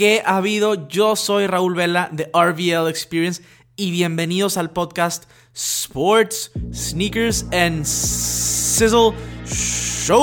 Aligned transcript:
¿Qué 0.00 0.22
ha 0.24 0.38
habido? 0.38 0.88
Yo 0.88 1.14
soy 1.14 1.46
Raúl 1.46 1.74
Vela 1.74 2.08
de 2.10 2.30
RVL 2.32 2.88
Experience 2.88 3.42
y 3.76 3.90
bienvenidos 3.90 4.56
al 4.56 4.70
podcast 4.70 5.24
Sports, 5.52 6.52
Sneakers 6.72 7.44
and 7.52 7.84
Sizzle 7.84 9.12
Show. 9.44 10.16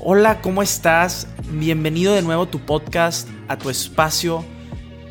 Hola, 0.00 0.40
¿cómo 0.40 0.64
estás? 0.64 1.28
Bienvenido 1.48 2.14
de 2.14 2.22
nuevo 2.22 2.42
a 2.42 2.50
tu 2.50 2.58
podcast, 2.58 3.28
a 3.46 3.56
tu 3.56 3.70
espacio 3.70 4.44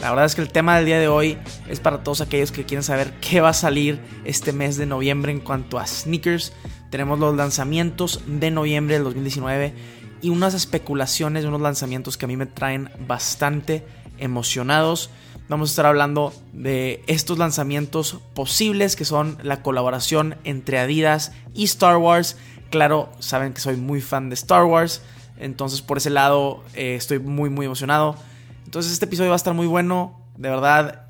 la 0.01 0.09
verdad 0.09 0.25
es 0.25 0.33
que 0.33 0.41
el 0.41 0.51
tema 0.51 0.75
del 0.75 0.85
día 0.85 0.97
de 0.99 1.07
hoy 1.07 1.37
es 1.69 1.79
para 1.79 2.03
todos 2.03 2.21
aquellos 2.21 2.51
que 2.51 2.65
quieren 2.65 2.83
saber 2.83 3.13
qué 3.21 3.39
va 3.39 3.49
a 3.49 3.53
salir 3.53 3.99
este 4.25 4.51
mes 4.51 4.75
de 4.75 4.87
noviembre 4.87 5.31
en 5.31 5.39
cuanto 5.39 5.77
a 5.77 5.85
sneakers. 5.85 6.53
Tenemos 6.89 7.19
los 7.19 7.35
lanzamientos 7.35 8.21
de 8.25 8.49
noviembre 8.49 8.95
del 8.95 9.03
2019 9.03 9.73
y 10.23 10.29
unas 10.29 10.55
especulaciones 10.55 11.43
de 11.43 11.49
unos 11.49 11.61
lanzamientos 11.61 12.17
que 12.17 12.25
a 12.25 12.27
mí 12.27 12.35
me 12.35 12.47
traen 12.47 12.89
bastante 13.07 13.85
emocionados. 14.17 15.11
Vamos 15.49 15.69
a 15.69 15.71
estar 15.73 15.85
hablando 15.85 16.33
de 16.51 17.03
estos 17.05 17.37
lanzamientos 17.37 18.17
posibles 18.33 18.95
que 18.95 19.05
son 19.05 19.37
la 19.43 19.61
colaboración 19.61 20.35
entre 20.43 20.79
Adidas 20.79 21.31
y 21.53 21.65
Star 21.65 21.97
Wars. 21.97 22.37
Claro, 22.71 23.11
saben 23.19 23.53
que 23.53 23.61
soy 23.61 23.75
muy 23.75 24.01
fan 24.01 24.29
de 24.29 24.33
Star 24.33 24.63
Wars, 24.63 25.03
entonces 25.37 25.83
por 25.83 25.97
ese 25.97 26.09
lado 26.09 26.63
eh, 26.73 26.95
estoy 26.95 27.19
muy 27.19 27.51
muy 27.51 27.67
emocionado. 27.67 28.15
Entonces 28.65 28.91
este 28.91 29.05
episodio 29.05 29.29
va 29.29 29.35
a 29.35 29.37
estar 29.37 29.53
muy 29.53 29.67
bueno, 29.67 30.21
de 30.37 30.49
verdad. 30.49 31.07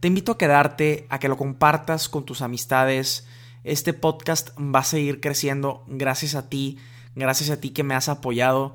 Te 0.00 0.08
invito 0.08 0.32
a 0.32 0.38
quedarte, 0.38 1.06
a 1.10 1.18
que 1.18 1.28
lo 1.28 1.36
compartas 1.36 2.08
con 2.08 2.24
tus 2.24 2.42
amistades. 2.42 3.26
Este 3.64 3.92
podcast 3.92 4.50
va 4.58 4.80
a 4.80 4.84
seguir 4.84 5.20
creciendo 5.20 5.84
gracias 5.86 6.34
a 6.34 6.48
ti, 6.48 6.78
gracias 7.14 7.50
a 7.50 7.60
ti 7.60 7.70
que 7.70 7.84
me 7.84 7.94
has 7.94 8.08
apoyado 8.08 8.74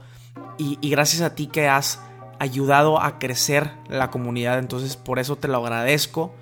y, 0.57 0.89
gracias 0.89 1.21
a 1.21 1.35
ti 1.35 1.47
que 1.47 1.67
has 1.67 1.99
ayudado 2.39 3.01
a 3.01 3.19
crecer 3.19 3.71
la 3.89 4.09
comunidad. 4.09 4.59
Entonces 4.59 4.95
por 4.95 5.19
eso 5.19 5.35
te 5.35 5.47
lo 5.47 5.57
agradezco. 5.57 6.33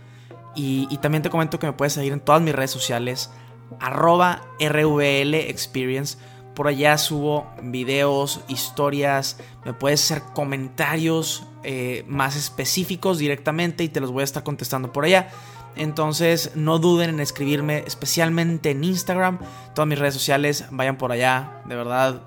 Y, 0.56 0.95
también 0.98 1.22
te 1.22 1.30
comento 1.30 1.60
que 1.60 1.67
me 1.67 1.73
puedes 1.73 1.94
seguir 1.94 2.14
en 2.14 2.20
todas 2.20 2.42
mis 2.42 2.56
redes 2.56 2.72
sociales, 2.72 3.32
arroba 3.80 4.42
RVL 4.60 5.34
Experience. 5.34 6.17
Por 6.56 6.67
allá 6.67 6.98
subo 6.98 7.48
videos, 7.61 8.42
historias, 8.48 9.38
me 9.66 9.73
puedes 9.73 10.03
hacer 10.03 10.23
comentarios 10.34 11.44
eh, 11.64 12.06
más 12.08 12.36
específicos 12.36 13.17
directamente 13.17 13.84
y 13.84 13.89
te 13.89 14.00
los 14.00 14.11
voy 14.11 14.22
a 14.22 14.23
estar 14.23 14.44
contestando 14.44 14.92
por 14.94 15.06
allá. 15.06 15.30
Entonces 15.76 16.52
no 16.56 16.80
duden 16.80 17.09
en 17.09 17.20
escribirme, 17.20 17.83
especialmente 17.86 18.72
en 18.72 18.83
Instagram, 18.83 19.39
todas 19.73 19.88
mis 19.88 20.00
redes 20.00 20.14
sociales, 20.14 20.66
vayan 20.72 20.98
por 20.98 21.11
allá, 21.11 21.61
de 21.67 21.76
verdad 21.76 22.22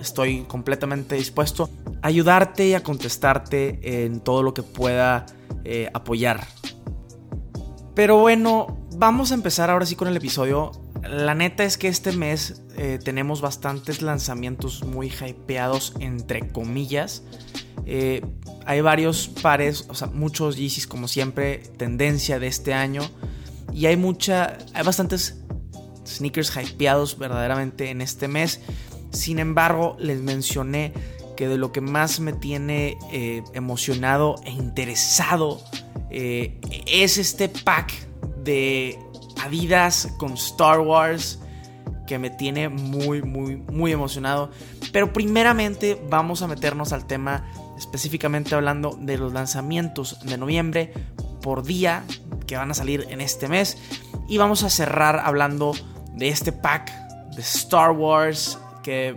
estoy 0.00 0.42
completamente 0.42 1.14
dispuesto 1.14 1.70
a 2.02 2.08
ayudarte 2.08 2.68
y 2.68 2.74
a 2.74 2.82
contestarte 2.82 4.04
en 4.04 4.20
todo 4.20 4.42
lo 4.42 4.54
que 4.54 4.62
pueda 4.62 5.26
eh, 5.64 5.90
apoyar. 5.92 6.46
Pero 7.94 8.18
bueno, 8.18 8.78
vamos 8.96 9.30
a 9.30 9.34
empezar 9.34 9.70
ahora 9.70 9.86
sí 9.86 9.94
con 9.94 10.08
el 10.08 10.16
episodio. 10.16 10.72
La 11.02 11.34
neta 11.34 11.64
es 11.64 11.78
que 11.78 11.88
este 11.88 12.12
mes 12.12 12.62
eh, 12.76 12.98
tenemos 13.02 13.40
bastantes 13.40 14.02
lanzamientos 14.02 14.84
muy 14.84 15.08
hypeados, 15.08 15.94
entre 15.98 16.48
comillas. 16.48 17.22
Eh, 17.86 18.22
hay 18.66 18.80
varios 18.80 19.28
pares, 19.28 19.86
o 19.88 19.94
sea, 19.94 20.08
muchos 20.08 20.56
Yeezys 20.56 20.86
como 20.86 21.08
siempre, 21.08 21.58
tendencia 21.76 22.38
de 22.38 22.48
este 22.48 22.74
año. 22.74 23.02
Y 23.72 23.86
hay 23.86 23.96
mucha, 23.96 24.58
hay 24.74 24.84
bastantes 24.84 25.40
sneakers 26.06 26.54
hypeados 26.56 27.18
verdaderamente 27.18 27.90
en 27.90 28.02
este 28.02 28.28
mes. 28.28 28.60
Sin 29.10 29.38
embargo, 29.38 29.96
les 29.98 30.20
mencioné 30.20 30.92
que 31.36 31.48
de 31.48 31.56
lo 31.56 31.72
que 31.72 31.80
más 31.80 32.20
me 32.20 32.34
tiene 32.34 32.98
eh, 33.10 33.42
emocionado 33.54 34.36
e 34.44 34.50
interesado 34.50 35.62
es 36.10 37.18
este 37.18 37.48
pack 37.48 37.92
de 38.42 38.98
Adidas 39.44 40.08
con 40.18 40.32
Star 40.34 40.80
Wars 40.80 41.38
que 42.06 42.18
me 42.18 42.30
tiene 42.30 42.68
muy, 42.68 43.22
muy, 43.22 43.56
muy 43.56 43.92
emocionado. 43.92 44.50
Pero 44.92 45.12
primeramente 45.12 46.00
vamos 46.10 46.42
a 46.42 46.48
meternos 46.48 46.92
al 46.92 47.06
tema 47.06 47.44
específicamente 47.78 48.54
hablando 48.54 48.98
de 49.00 49.16
los 49.16 49.32
lanzamientos 49.32 50.18
de 50.20 50.36
noviembre 50.36 50.92
por 51.40 51.62
día 51.62 52.02
que 52.46 52.56
van 52.56 52.70
a 52.70 52.74
salir 52.74 53.06
en 53.10 53.20
este 53.20 53.46
mes. 53.46 53.78
Y 54.28 54.38
vamos 54.38 54.64
a 54.64 54.70
cerrar 54.70 55.20
hablando 55.24 55.72
de 56.14 56.28
este 56.28 56.50
pack 56.50 56.90
de 57.36 57.42
Star 57.42 57.92
Wars 57.92 58.58
que 58.82 59.16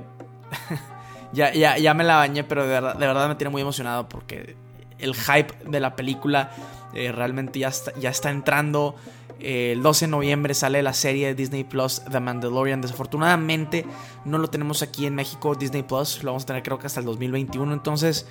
ya, 1.33 1.51
ya, 1.51 1.77
ya, 1.77 1.93
me 1.95 2.03
la 2.03 2.17
bañé, 2.17 2.43
pero 2.43 2.61
de 2.61 2.69
verdad, 2.69 2.95
de 2.95 3.07
verdad, 3.07 3.27
me 3.27 3.35
tiene 3.35 3.49
muy 3.49 3.61
emocionado 3.63 4.07
porque 4.07 4.55
el 4.99 5.15
hype 5.15 5.51
de 5.67 5.79
la 5.79 5.95
película 5.95 6.51
eh, 6.93 7.11
realmente 7.11 7.57
ya 7.57 7.71
ya 7.99 8.09
está 8.11 8.29
entrando. 8.29 8.95
El 9.39 9.81
12 9.81 10.05
de 10.05 10.11
noviembre 10.11 10.53
sale 10.53 10.81
la 10.83 10.93
serie 10.93 11.27
de 11.27 11.35
Disney 11.35 11.63
Plus 11.63 12.01
The 12.09 12.19
Mandalorian. 12.19 12.81
Desafortunadamente 12.81 13.85
no 14.25 14.37
lo 14.37 14.49
tenemos 14.49 14.81
aquí 14.81 15.05
en 15.05 15.15
México, 15.15 15.55
Disney 15.55 15.83
Plus. 15.83 16.23
Lo 16.23 16.31
vamos 16.31 16.43
a 16.43 16.47
tener 16.47 16.63
creo 16.63 16.79
que 16.79 16.87
hasta 16.87 16.99
el 16.99 17.05
2021. 17.05 17.73
Entonces 17.73 18.27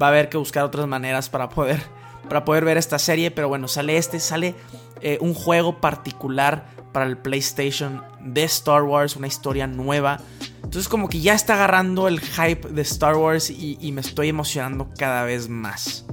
va 0.00 0.06
a 0.06 0.10
haber 0.10 0.28
que 0.28 0.36
buscar 0.36 0.64
otras 0.64 0.86
maneras 0.86 1.28
para 1.28 1.48
poder, 1.48 1.82
para 2.28 2.44
poder 2.44 2.64
ver 2.64 2.76
esta 2.76 2.98
serie. 2.98 3.30
Pero 3.30 3.48
bueno, 3.48 3.68
sale 3.68 3.96
este, 3.96 4.20
sale 4.20 4.54
eh, 5.00 5.18
un 5.20 5.34
juego 5.34 5.80
particular 5.80 6.66
para 6.92 7.06
el 7.06 7.18
PlayStation 7.18 8.02
de 8.20 8.44
Star 8.44 8.82
Wars, 8.82 9.16
una 9.16 9.26
historia 9.26 9.66
nueva. 9.66 10.20
Entonces 10.56 10.88
como 10.88 11.08
que 11.08 11.20
ya 11.20 11.34
está 11.34 11.54
agarrando 11.54 12.08
el 12.08 12.20
hype 12.20 12.68
de 12.68 12.82
Star 12.82 13.16
Wars 13.16 13.50
y, 13.50 13.92
me 13.92 14.00
estoy 14.00 14.28
emocionando 14.28 14.88
cada 14.96 15.24
vez 15.24 15.48
más. 15.48 16.06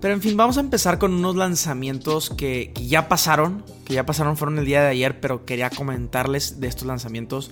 Pero 0.00 0.14
en 0.14 0.22
fin, 0.22 0.36
vamos 0.36 0.56
a 0.56 0.60
empezar 0.60 0.98
con 0.98 1.12
unos 1.12 1.36
lanzamientos 1.36 2.30
que, 2.30 2.72
ya 2.74 3.08
pasaron, 3.08 3.64
que 3.84 3.94
ya 3.94 4.06
pasaron, 4.06 4.36
fueron 4.36 4.58
el 4.58 4.64
día 4.64 4.82
de 4.82 4.88
ayer, 4.88 5.20
pero 5.20 5.44
quería 5.44 5.68
comentarles 5.68 6.58
de 6.58 6.68
estos 6.68 6.86
lanzamientos. 6.86 7.50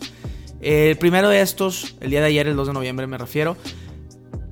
El 0.60 0.96
primero 0.96 1.28
de 1.28 1.42
estos, 1.42 1.96
el 2.00 2.10
día 2.10 2.20
de 2.20 2.26
ayer, 2.26 2.48
el 2.48 2.56
2 2.56 2.68
de 2.68 2.72
noviembre 2.72 3.06
me 3.06 3.18
refiero, 3.18 3.56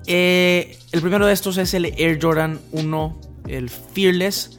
eh, 0.07 0.79
el 0.93 1.01
primero 1.01 1.27
de 1.27 1.33
estos 1.33 1.57
es 1.59 1.75
el 1.75 1.87
Air 1.87 2.19
Jordan 2.23 2.61
1, 2.73 3.21
el 3.49 3.71
Fearless. 3.71 4.57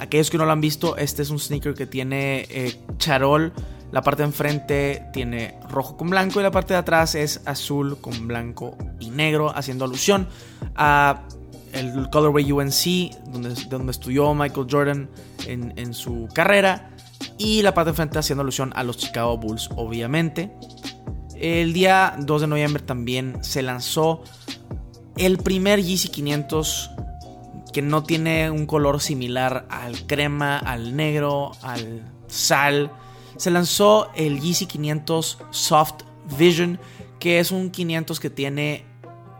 Aquellos 0.00 0.30
que 0.30 0.38
no 0.38 0.46
lo 0.46 0.52
han 0.52 0.60
visto, 0.60 0.96
este 0.96 1.22
es 1.22 1.30
un 1.30 1.38
sneaker 1.38 1.74
que 1.74 1.86
tiene 1.86 2.46
eh, 2.48 2.80
charol. 2.96 3.52
La 3.92 4.02
parte 4.02 4.22
de 4.22 4.28
enfrente 4.28 5.02
tiene 5.12 5.56
rojo 5.68 5.96
con 5.96 6.10
blanco 6.10 6.40
y 6.40 6.42
la 6.42 6.50
parte 6.50 6.74
de 6.74 6.78
atrás 6.78 7.14
es 7.14 7.42
azul 7.44 8.00
con 8.00 8.28
blanco 8.28 8.76
y 8.98 9.10
negro, 9.10 9.52
haciendo 9.54 9.84
alusión 9.84 10.28
a 10.74 11.26
el 11.72 12.08
colorway 12.10 12.50
UNC, 12.50 13.14
donde, 13.26 13.54
donde 13.68 13.92
estudió 13.92 14.34
Michael 14.34 14.66
Jordan 14.70 15.10
en, 15.46 15.72
en 15.76 15.94
su 15.94 16.28
carrera. 16.32 16.90
Y 17.38 17.62
la 17.62 17.74
parte 17.74 17.86
de 17.86 17.92
enfrente 17.92 18.18
haciendo 18.18 18.42
alusión 18.42 18.72
a 18.74 18.84
los 18.84 18.96
Chicago 18.96 19.36
Bulls, 19.36 19.70
obviamente. 19.76 20.50
El 21.36 21.72
día 21.72 22.16
2 22.18 22.40
de 22.42 22.46
noviembre 22.46 22.82
también 22.82 23.42
se 23.42 23.62
lanzó 23.62 24.22
el 25.16 25.38
primer 25.38 25.82
Yeezy 25.82 26.08
500 26.08 26.90
que 27.72 27.82
no 27.82 28.02
tiene 28.02 28.50
un 28.50 28.66
color 28.66 29.00
similar 29.00 29.66
al 29.70 30.06
crema, 30.06 30.58
al 30.58 30.96
negro, 30.96 31.52
al 31.62 32.02
sal. 32.26 32.90
Se 33.36 33.50
lanzó 33.50 34.10
el 34.14 34.40
Yeezy 34.40 34.66
500 34.66 35.38
Soft 35.50 36.02
Vision, 36.38 36.78
que 37.18 37.38
es 37.38 37.50
un 37.50 37.70
500 37.70 38.20
que 38.20 38.30
tiene 38.30 38.84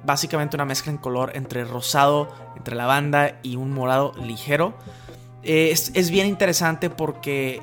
básicamente 0.04 0.56
una 0.56 0.64
mezcla 0.64 0.92
en 0.92 0.98
color 0.98 1.32
entre 1.34 1.64
rosado, 1.64 2.28
entre 2.56 2.74
lavanda 2.74 3.38
y 3.42 3.56
un 3.56 3.72
morado 3.72 4.12
ligero. 4.22 4.74
Es, 5.42 5.92
es 5.94 6.10
bien 6.10 6.26
interesante 6.26 6.90
porque 6.90 7.62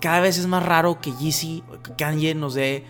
cada 0.00 0.20
vez 0.20 0.38
es 0.38 0.46
más 0.46 0.64
raro 0.64 1.00
que 1.00 1.12
Yeezy, 1.12 1.62
Kanye 1.96 2.34
nos 2.34 2.54
dé 2.54 2.84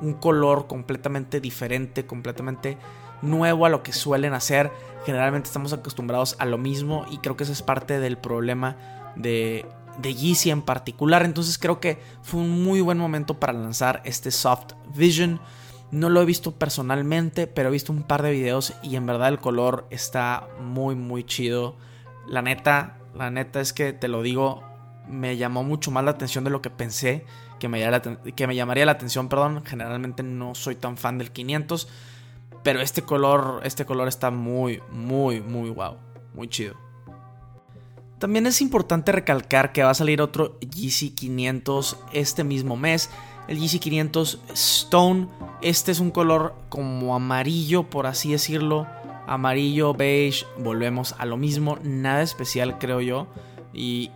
un 0.00 0.14
color 0.14 0.66
completamente 0.66 1.40
diferente, 1.40 2.06
completamente 2.06 2.78
nuevo 3.22 3.66
a 3.66 3.68
lo 3.68 3.82
que 3.82 3.92
suelen 3.92 4.34
hacer. 4.34 4.70
Generalmente 5.06 5.46
estamos 5.46 5.72
acostumbrados 5.72 6.36
a 6.38 6.44
lo 6.44 6.58
mismo 6.58 7.06
y 7.10 7.18
creo 7.18 7.36
que 7.36 7.44
ese 7.44 7.52
es 7.52 7.62
parte 7.62 7.98
del 7.98 8.18
problema 8.18 8.76
de, 9.16 9.66
de 9.98 10.14
Yeezy 10.14 10.50
en 10.50 10.62
particular. 10.62 11.24
Entonces 11.24 11.58
creo 11.58 11.80
que 11.80 11.98
fue 12.22 12.40
un 12.40 12.62
muy 12.62 12.80
buen 12.80 12.98
momento 12.98 13.38
para 13.38 13.52
lanzar 13.52 14.02
este 14.04 14.30
Soft 14.30 14.72
Vision. 14.94 15.40
No 15.90 16.10
lo 16.10 16.20
he 16.20 16.26
visto 16.26 16.52
personalmente, 16.52 17.46
pero 17.46 17.68
he 17.68 17.72
visto 17.72 17.92
un 17.92 18.02
par 18.02 18.22
de 18.22 18.32
videos 18.32 18.74
y 18.82 18.96
en 18.96 19.06
verdad 19.06 19.28
el 19.28 19.38
color 19.38 19.86
está 19.90 20.48
muy 20.60 20.94
muy 20.94 21.24
chido. 21.24 21.76
La 22.26 22.42
neta, 22.42 22.98
la 23.14 23.30
neta 23.30 23.60
es 23.60 23.72
que 23.72 23.92
te 23.92 24.08
lo 24.08 24.22
digo, 24.22 24.62
me 25.08 25.36
llamó 25.36 25.64
mucho 25.64 25.90
más 25.90 26.04
la 26.04 26.10
atención 26.10 26.44
de 26.44 26.50
lo 26.50 26.60
que 26.60 26.70
pensé 26.70 27.24
que 27.58 27.68
me, 27.68 27.80
llamaría 28.54 28.86
la 28.86 28.92
atención, 28.92 29.28
perdón. 29.28 29.64
Generalmente 29.64 30.22
no 30.22 30.54
soy 30.54 30.76
tan 30.76 30.96
fan 30.96 31.18
del 31.18 31.32
500, 31.32 31.88
pero 32.62 32.80
este 32.80 33.02
color, 33.02 33.60
este 33.64 33.84
color 33.84 34.08
está 34.08 34.30
muy, 34.30 34.80
muy, 34.90 35.40
muy 35.40 35.70
wow, 35.70 35.96
muy 36.34 36.48
chido. 36.48 36.74
También 38.18 38.46
es 38.46 38.60
importante 38.60 39.12
recalcar 39.12 39.72
que 39.72 39.82
va 39.82 39.90
a 39.90 39.94
salir 39.94 40.20
otro 40.20 40.58
GC 40.60 41.14
500 41.14 41.98
este 42.12 42.42
mismo 42.44 42.76
mes. 42.76 43.10
El 43.48 43.58
GC 43.58 43.80
500 43.80 44.40
Stone. 44.52 45.28
Este 45.62 45.90
es 45.90 46.00
un 46.00 46.10
color 46.10 46.54
como 46.68 47.16
amarillo, 47.16 47.84
por 47.84 48.06
así 48.06 48.32
decirlo. 48.32 48.86
Amarillo, 49.26 49.94
beige. 49.94 50.46
Volvemos 50.58 51.14
a 51.18 51.26
lo 51.26 51.36
mismo. 51.36 51.78
Nada 51.82 52.22
especial, 52.22 52.78
creo 52.78 53.00
yo. 53.00 53.26
Y, 53.72 54.10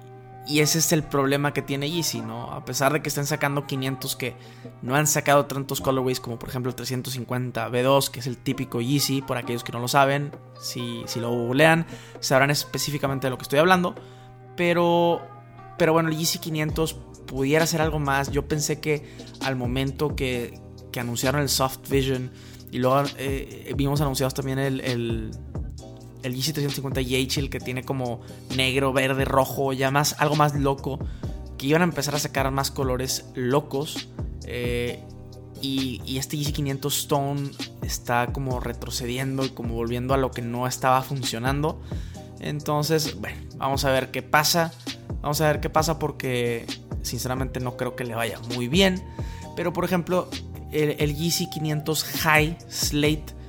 y 0.47 0.61
ese 0.61 0.79
es 0.79 0.93
el 0.93 1.03
problema 1.03 1.53
que 1.53 1.63
tiene 1.63 1.91
Yeezy, 1.91 2.21
¿no? 2.21 2.53
A 2.53 2.65
pesar 2.65 2.93
de 2.93 3.01
que 3.01 3.09
estén 3.09 3.27
sacando 3.27 3.67
500 3.67 4.17
que 4.17 4.35
no 4.83 4.95
han 4.97 5.07
sacado 5.07 5.47
tantos 5.47 5.81
colorways 5.81 6.21
como 6.21 6.39
por 6.39 6.49
ejemplo 6.49 6.71
el 6.71 6.77
350 6.77 7.69
B2, 7.71 8.11
que 8.11 8.21
es 8.21 8.27
el 8.27 8.37
típico 8.37 8.81
Yeezy, 8.81 9.23
por 9.23 9.37
aquellos 9.37 9.65
que 9.65 9.73
no 9.73 9.79
lo 9.79 9.89
saben, 9.89 10.33
si, 10.61 11.03
si 11.07 11.21
lo 11.21 11.31
googlean, 11.31 11.87
sabrán 12.21 12.51
específicamente 12.51 13.27
de 13.27 13.31
lo 13.31 13.39
que 13.39 13.45
estoy 13.45 13.61
hablando. 13.61 13.95
Pero, 14.57 15.23
pero 15.79 15.93
bueno, 15.93 16.09
el 16.09 16.17
Yeezy 16.17 16.39
500 16.39 16.95
pudiera 17.27 17.67
ser 17.67 17.81
algo 17.81 17.99
más. 17.99 18.31
Yo 18.31 18.47
pensé 18.47 18.81
que 18.81 19.05
al 19.41 19.57
momento 19.57 20.15
que, 20.17 20.61
anunciaron 20.99 21.41
el 21.41 21.49
Soft 21.49 21.89
Vision 21.89 22.31
y 22.71 22.79
luego 22.79 23.05
eh, 23.17 23.73
vimos 23.77 24.03
anunciados 24.03 24.35
también 24.35 24.59
el 24.59 25.33
el 26.23 26.35
GC350 26.37 27.05
YHL 27.05 27.49
que 27.49 27.61
tiene 27.61 27.83
como 27.83 28.21
negro, 28.57 28.93
verde, 28.93 29.25
rojo, 29.25 29.73
ya 29.73 29.91
más, 29.91 30.17
algo 30.19 30.37
más 30.37 30.55
loco, 30.55 30.99
que 31.59 31.67
iban 31.67 31.83
a 31.83 31.85
empezar 31.85 32.15
a 32.15 32.19
sacar 32.19 32.51
más 32.51 32.71
colores 32.71 33.27
locos. 33.35 34.09
Eh, 34.45 35.03
y, 35.61 36.19
este 36.19 36.37
GC500 36.37 36.87
Stone 36.87 37.51
está 37.83 38.33
como 38.33 38.59
retrocediendo 38.59 39.45
y 39.45 39.51
como 39.51 39.75
volviendo 39.75 40.15
a 40.15 40.17
lo 40.17 40.31
que 40.31 40.43
no 40.43 40.67
estaba 40.67 41.03
funcionando. 41.03 41.81
Entonces, 42.41 43.21
bueno, 43.21 43.39
vamos 43.57 43.85
a 43.85 43.91
ver 43.91 44.11
qué 44.11 44.23
pasa. 44.23 44.73
Vamos 45.23 45.41
a 45.41 45.47
ver 45.47 45.61
qué 45.61 45.71
pasa 45.71 45.99
porque 45.99 46.67
sinceramente 47.03 47.61
no 47.61 47.77
creo 47.77 47.97
que 47.97 48.05
le 48.05 48.15
vaya 48.15 48.39
muy 48.55 48.69
bien. 48.69 49.03
Pero 49.57 49.73
por 49.73 49.85
ejemplo, 49.85 50.29
el, 50.73 50.97
el 50.99 51.17
GC500 51.17 52.03
High 52.21 52.59
Slate 52.69 53.43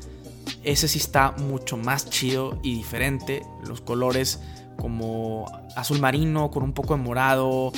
ese 0.64 0.88
sí 0.88 0.98
está 0.98 1.32
mucho 1.32 1.78
más 1.78 2.10
chido 2.10 2.60
y 2.64 2.76
diferente. 2.76 3.44
Los 3.68 3.82
colores 3.82 4.40
como 4.78 5.46
azul 5.76 6.00
marino 6.00 6.52
con 6.52 6.64
un 6.64 6.74
poco 6.74 6.96
de 6.96 7.04
morado, 7.04 7.72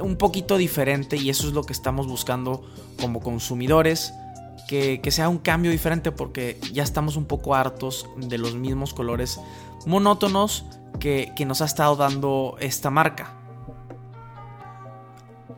un 0.00 0.16
poquito 0.16 0.56
diferente 0.56 1.16
y 1.16 1.30
eso 1.30 1.46
es 1.46 1.52
lo 1.52 1.64
que 1.64 1.72
estamos 1.72 2.06
buscando 2.06 2.64
como 3.00 3.20
consumidores. 3.20 4.14
Que, 4.68 5.00
sea 5.10 5.28
un 5.28 5.38
cambio 5.38 5.70
diferente 5.70 6.10
porque 6.10 6.58
ya 6.72 6.82
estamos 6.82 7.16
un 7.16 7.26
poco 7.26 7.54
hartos 7.54 8.08
de 8.16 8.38
los 8.38 8.54
mismos 8.54 8.92
colores 8.94 9.40
monótonos 9.86 10.64
que, 10.98 11.32
que 11.36 11.44
nos 11.44 11.60
ha 11.60 11.66
estado 11.66 11.96
dando 11.96 12.56
esta 12.60 12.90
marca. 12.90 13.34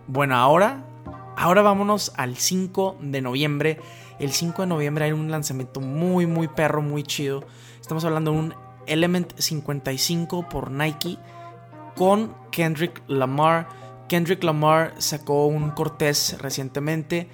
Bueno, 0.06 0.37
ahora, 0.37 0.85
ahora 1.37 1.62
vámonos 1.62 2.12
al 2.17 2.37
5 2.37 2.99
de 3.00 3.23
noviembre 3.23 3.81
el 4.19 4.32
5 4.32 4.62
de 4.62 4.69
noviembre 4.69 5.05
hay 5.05 5.12
un 5.12 5.31
lanzamiento 5.31 5.81
muy, 5.81 6.26
muy 6.26 6.49
perro, 6.49 6.81
muy 6.81 7.03
chido. 7.03 7.44
Estamos 7.81 8.05
hablando 8.05 8.32
de 8.32 8.38
un 8.38 8.55
Element 8.87 9.32
55 9.38 10.49
por 10.49 10.70
Nike 10.70 11.19
con 11.97 12.35
Kendrick 12.50 13.03
Lamar. 13.08 13.69
Kendrick 14.08 14.43
Lamar 14.43 14.94
sacó 14.99 15.47
un 15.47 15.70
Cortés 15.70 16.37
recientemente. 16.41 17.29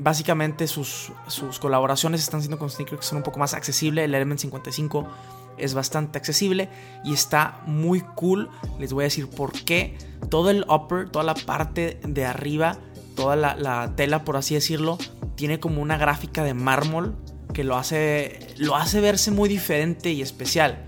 Básicamente 0.00 0.66
sus, 0.66 1.12
sus 1.26 1.58
colaboraciones 1.58 2.22
están 2.22 2.40
siendo 2.40 2.58
con 2.58 2.70
sneakers 2.70 3.00
que 3.00 3.06
son 3.06 3.18
un 3.18 3.24
poco 3.24 3.38
más 3.38 3.54
accesibles. 3.54 4.04
El 4.04 4.14
Element 4.14 4.40
55 4.40 5.06
es 5.58 5.74
bastante 5.74 6.18
accesible 6.18 6.68
y 7.04 7.12
está 7.12 7.62
muy 7.66 8.00
cool. 8.14 8.50
Les 8.78 8.92
voy 8.92 9.02
a 9.02 9.06
decir 9.06 9.28
por 9.28 9.52
qué. 9.52 9.96
Todo 10.30 10.50
el 10.50 10.64
upper, 10.68 11.08
toda 11.10 11.24
la 11.24 11.34
parte 11.34 12.00
de 12.06 12.24
arriba, 12.24 12.78
toda 13.14 13.36
la, 13.36 13.56
la 13.56 13.94
tela, 13.96 14.24
por 14.24 14.36
así 14.36 14.54
decirlo, 14.54 14.98
tiene 15.36 15.60
como 15.60 15.82
una 15.82 15.96
gráfica 15.96 16.42
de 16.42 16.54
mármol 16.54 17.16
que 17.52 17.64
lo 17.64 17.76
hace, 17.76 18.54
lo 18.58 18.76
hace 18.76 19.00
verse 19.00 19.30
muy 19.30 19.48
diferente 19.48 20.12
y 20.12 20.22
especial. 20.22 20.84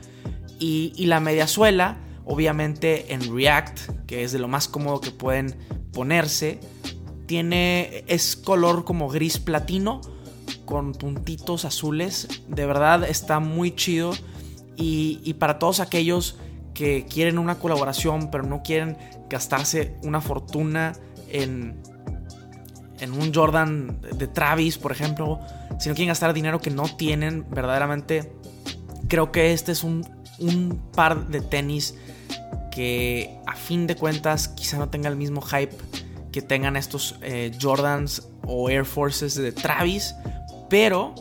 Y, 0.59 0.93
y 0.97 1.07
la 1.07 1.21
mediasuela, 1.21 1.99
obviamente 2.25 3.15
en 3.15 3.35
React, 3.35 4.07
que 4.07 4.25
es 4.25 4.33
de 4.33 4.39
lo 4.39 4.49
más 4.49 4.69
cómodo 4.69 5.01
que 5.01 5.11
pueden 5.11 5.57
ponerse, 5.93 6.61
tiene, 7.29 8.03
es 8.09 8.35
color 8.35 8.85
como 8.85 9.09
gris 9.09 9.39
platino 9.39 10.01
con 10.65 10.93
puntitos 10.93 11.65
azules. 11.65 12.27
De 12.49 12.67
verdad 12.67 13.05
está 13.05 13.39
muy 13.39 13.77
chido. 13.77 14.13
Y, 14.77 15.21
y, 15.23 15.35
para 15.35 15.59
todos 15.59 15.79
aquellos 15.81 16.39
que 16.73 17.05
quieren 17.07 17.39
una 17.39 17.59
colaboración 17.59 18.31
pero 18.31 18.45
no 18.45 18.63
quieren 18.63 18.97
gastarse 19.29 19.97
una 20.05 20.21
fortuna 20.21 20.93
en, 21.29 21.83
en 23.01 23.13
un 23.13 23.35
Jordan 23.35 24.01
de 24.01 24.27
Travis, 24.27 24.79
por 24.79 24.93
ejemplo, 24.93 25.41
si 25.79 25.89
no 25.89 25.95
quieren 25.95 26.09
gastar 26.09 26.33
dinero 26.33 26.61
que 26.61 26.71
no 26.71 26.85
tienen, 26.85 27.45
verdaderamente 27.51 28.33
creo 29.09 29.33
que 29.33 29.53
este 29.53 29.73
es 29.73 29.85
un, 29.85 30.07
par 30.95 31.27
de 31.27 31.41
tenis 31.41 31.97
que 32.71 33.37
a 33.47 33.57
fin 33.57 33.89
de 33.89 33.97
cuentas 33.97 34.47
quizá 34.47 34.79
no 34.79 34.89
tenga 34.89 35.09
el 35.09 35.17
mismo 35.17 35.41
hype 35.41 35.75
que 36.39 36.43
tengan 36.47 36.77
estos 36.77 37.17
eh, 37.21 37.51
Jordans 37.61 38.29
o 38.47 38.71
Air 38.71 38.85
Forces 38.85 39.35
de 39.35 39.51
Travis, 39.51 40.15
pero 40.71 41.17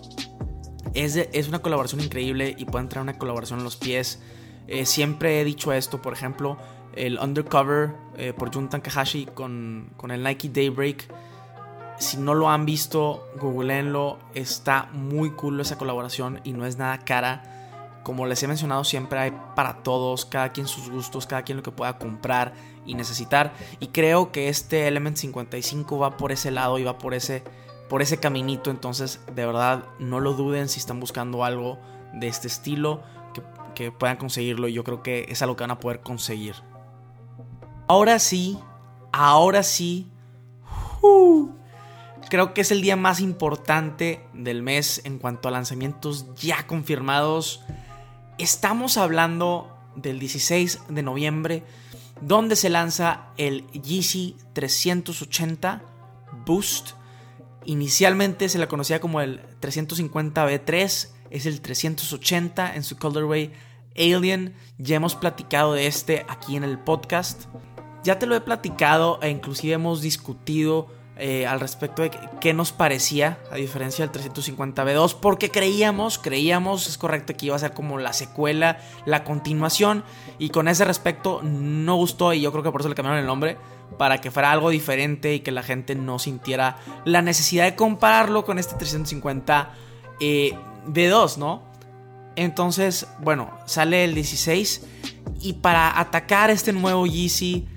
es, 0.94 1.16
es, 1.16 1.48
una 1.48 1.58
colaboración 1.58 2.02
increíble 2.02 2.54
y 2.56 2.66
pueden 2.66 2.88
traer 2.88 3.02
una 3.02 3.18
colaboración 3.18 3.58
en 3.58 3.66
los 3.66 3.78
pies. 3.78 4.22
Eh, 4.68 4.86
siempre 4.86 5.42
he 5.42 5.44
dicho 5.44 5.74
esto, 5.74 6.04
por 6.04 6.14
ejemplo, 6.14 6.60
el 6.96 7.18
Undercover 7.18 7.96
eh, 8.16 8.32
por 8.32 8.54
Jun 8.54 8.70
Takahashi 8.70 9.26
con, 9.26 9.90
con 9.98 10.12
el 10.12 10.22
Nike 10.22 10.50
Daybreak 10.50 11.12
si 11.98 12.18
no 12.18 12.36
lo 12.36 12.52
han 12.52 12.68
visto, 12.68 13.28
googleenlo. 13.40 14.20
Está 14.36 14.90
muy 14.94 15.32
cool 15.32 15.60
esa 15.60 15.80
colaboración 15.80 16.42
y 16.44 16.54
no 16.54 16.68
es 16.68 16.78
nada 16.78 17.00
cara. 17.00 17.57
Como 18.08 18.26
les 18.26 18.42
he 18.42 18.48
mencionado 18.48 18.86
siempre, 18.86 19.20
hay 19.20 19.34
para 19.54 19.84
todos, 19.84 20.24
cada 20.24 20.54
quien 20.54 20.66
sus 20.66 20.90
gustos, 20.90 21.28
cada 21.28 21.42
quien 21.42 21.58
lo 21.58 21.62
que 21.62 21.74
pueda 21.74 21.98
comprar 21.98 22.54
y 22.86 22.96
necesitar. 22.96 23.52
Y 23.82 23.88
creo 23.88 24.32
que 24.32 24.48
este 24.48 24.88
Element 24.88 25.18
55 25.18 26.00
va 26.00 26.16
por 26.16 26.32
ese 26.32 26.50
lado 26.50 26.80
y 26.80 26.86
va 26.86 26.98
por 27.00 27.14
ese, 27.14 27.44
por 27.90 28.02
ese 28.02 28.18
caminito. 28.18 28.72
Entonces, 28.72 29.20
de 29.36 29.46
verdad, 29.46 29.84
no 30.00 30.22
lo 30.22 30.36
duden 30.36 30.70
si 30.70 30.80
están 30.80 31.02
buscando 31.02 31.44
algo 31.44 31.80
de 32.14 32.30
este 32.30 32.48
estilo, 32.48 33.04
que, 33.76 33.92
puedan 33.92 34.16
conseguirlo. 34.16 34.70
Y 34.70 34.74
yo 34.74 34.86
creo 34.86 35.04
que 35.04 35.26
es 35.28 35.42
algo 35.42 35.58
que 35.58 35.64
van 35.64 35.72
a 35.72 35.80
poder 35.82 36.00
conseguir. 36.00 36.56
Ahora 37.90 38.20
sí, 38.20 38.58
ahora 39.12 39.64
sí. 39.64 40.10
Creo 42.30 42.54
que 42.54 42.62
es 42.62 42.72
el 42.72 42.82
día 42.82 42.96
más 42.96 43.20
importante 43.20 44.26
del 44.32 44.64
mes 44.64 45.02
en 45.04 45.20
cuanto 45.20 45.50
a 45.50 45.52
lanzamientos 45.52 46.34
ya 46.36 46.66
confirmados. 46.68 47.66
Estamos 48.38 48.98
hablando 48.98 49.76
del 49.96 50.20
16 50.20 50.82
de 50.90 51.02
noviembre, 51.02 51.64
donde 52.22 52.56
se 52.56 52.70
lanza 52.70 53.30
el 53.38 53.66
Yeezy 53.72 54.36
380 54.54 55.82
Boost. 56.46 56.92
Inicialmente 57.66 58.48
se 58.48 58.60
le 58.60 58.68
conocía 58.68 59.02
como 59.02 59.22
el 59.22 59.42
350B3, 59.60 61.10
es 61.32 61.46
el 61.48 61.62
380 61.62 62.76
en 62.76 62.84
su 62.84 62.98
colorway 62.98 63.54
Alien. 63.98 64.54
Ya 64.78 64.98
hemos 64.98 65.16
platicado 65.16 65.74
de 65.74 65.88
este 65.88 66.24
aquí 66.30 66.56
en 66.56 66.64
el 66.64 66.78
podcast. 66.78 67.46
Ya 68.04 68.20
te 68.20 68.28
lo 68.28 68.36
he 68.36 68.42
platicado 68.42 69.20
e 69.24 69.30
inclusive 69.32 69.74
hemos 69.74 70.02
discutido 70.02 70.90
eh, 71.20 71.48
al 71.48 71.60
respecto 71.60 72.02
de 72.02 72.12
qué 72.40 72.54
nos 72.54 72.72
parecía, 72.72 73.40
a 73.52 73.56
diferencia 73.56 74.08
del 74.08 74.22
350B2, 74.22 75.16
porque 75.20 75.50
creíamos, 75.50 76.20
creíamos, 76.20 76.88
es 76.88 76.98
correcto, 76.98 77.34
que 77.36 77.48
iba 77.48 77.56
a 77.56 77.60
ser 77.60 77.74
como 77.74 77.98
la 77.98 78.14
secuela, 78.14 78.80
la 79.06 79.24
continuación, 79.24 80.04
y 80.38 80.50
con 80.50 80.68
ese 80.68 80.86
respecto 80.86 81.42
no 81.44 81.96
gustó, 81.96 82.34
y 82.34 82.42
yo 82.42 82.52
creo 82.52 82.64
que 82.64 82.72
por 82.72 82.82
eso 82.82 82.90
le 82.90 82.96
cambiaron 82.96 83.20
el 83.20 83.26
nombre, 83.26 83.58
para 83.98 84.20
que 84.20 84.32
fuera 84.32 84.52
algo 84.52 84.70
diferente 84.70 85.34
y 85.34 85.40
que 85.40 85.52
la 85.52 85.64
gente 85.64 85.96
no 85.96 86.20
sintiera 86.20 86.78
la 87.06 87.22
necesidad 87.22 87.66
de 87.66 87.76
compararlo 87.76 88.46
con 88.46 88.60
este 88.60 88.76
350 88.76 89.74
b 90.20 91.08
2 91.08 91.38
¿no? 91.38 91.64
Entonces, 92.36 93.08
bueno, 93.20 93.50
sale 93.66 94.04
el 94.04 94.14
16 94.14 94.86
y 95.42 95.54
para 95.54 96.00
atacar 96.00 96.52
este 96.52 96.72
nuevo 96.72 97.08
Yeezy 97.08 97.68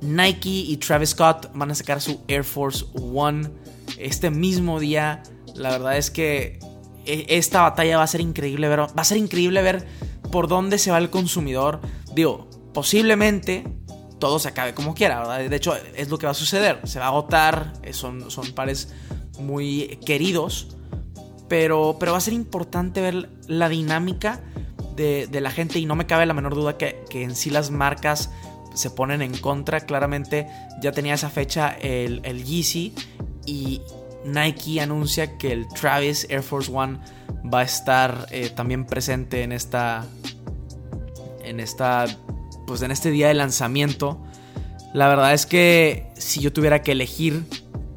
Nike 0.00 0.48
y 0.48 0.76
Travis 0.76 1.10
Scott 1.10 1.50
van 1.54 1.70
a 1.70 1.74
sacar 1.74 2.00
su 2.00 2.20
Air 2.28 2.44
Force 2.44 2.84
One 2.94 3.50
este 3.98 4.30
mismo 4.30 4.80
día. 4.80 5.22
La 5.54 5.70
verdad 5.70 5.96
es 5.96 6.10
que 6.10 6.58
e, 7.04 7.26
esta 7.28 7.62
batalla 7.62 7.98
va 7.98 8.04
a 8.04 8.08
ser 8.08 8.20
increíble. 8.20 8.68
Va 8.68 8.92
a 8.94 9.04
ser 9.04 9.18
increíble 9.18 9.62
ver 9.62 9.86
por 10.30 10.48
dónde 10.48 10.78
se 10.78 10.90
va 10.90 10.98
el 10.98 11.10
consumidor. 11.10 11.80
Digo, 12.14 12.48
posiblemente 12.72 13.64
todo 14.18 14.38
se 14.38 14.48
acabe 14.48 14.74
como 14.74 14.94
quiera, 14.94 15.18
¿verdad? 15.20 15.48
De 15.48 15.56
hecho, 15.56 15.74
es 15.94 16.08
lo 16.08 16.18
que 16.18 16.26
va 16.26 16.32
a 16.32 16.34
suceder. 16.34 16.80
Se 16.84 16.98
va 16.98 17.06
a 17.06 17.08
agotar. 17.08 17.72
Son, 17.92 18.30
son 18.30 18.52
pares 18.52 18.92
muy 19.38 19.98
queridos. 20.04 20.68
Pero, 21.48 21.96
pero 22.00 22.12
va 22.12 22.18
a 22.18 22.22
ser 22.22 22.34
importante 22.34 23.00
ver 23.00 23.28
la 23.46 23.68
dinámica 23.68 24.40
de, 24.96 25.40
la 25.40 25.50
gente 25.50 25.78
y 25.78 25.86
no 25.86 25.96
me 25.96 26.06
cabe 26.06 26.26
la 26.26 26.34
menor 26.34 26.54
duda 26.54 26.76
que, 26.76 27.04
en 27.10 27.34
sí 27.34 27.50
las 27.50 27.70
marcas 27.70 28.30
se 28.74 28.90
ponen 28.90 29.22
en 29.22 29.36
contra. 29.38 29.80
Claramente 29.80 30.46
ya 30.80 30.92
tenía 30.92 31.14
esa 31.14 31.30
fecha 31.30 31.70
el, 31.80 32.20
el 32.24 32.44
Yeezy 32.44 32.94
y 33.46 33.80
Nike 34.24 34.80
anuncia 34.80 35.36
que 35.38 35.52
el 35.52 35.68
Travis 35.68 36.26
Air 36.30 36.42
Force 36.42 36.70
One 36.72 36.98
va 37.52 37.60
a 37.60 37.62
estar 37.64 38.26
eh, 38.30 38.50
también 38.50 38.86
presente 38.86 39.42
en 39.42 39.52
esta 39.52 40.06
en 41.42 41.60
esta 41.60 42.06
pues 42.66 42.82
en 42.82 42.90
este 42.90 43.10
día 43.10 43.28
de 43.28 43.34
lanzamiento. 43.34 44.20
La 44.94 45.08
verdad 45.08 45.34
es 45.34 45.44
que 45.44 46.10
si 46.16 46.40
yo 46.40 46.52
tuviera 46.52 46.82
que 46.82 46.92
elegir 46.92 47.44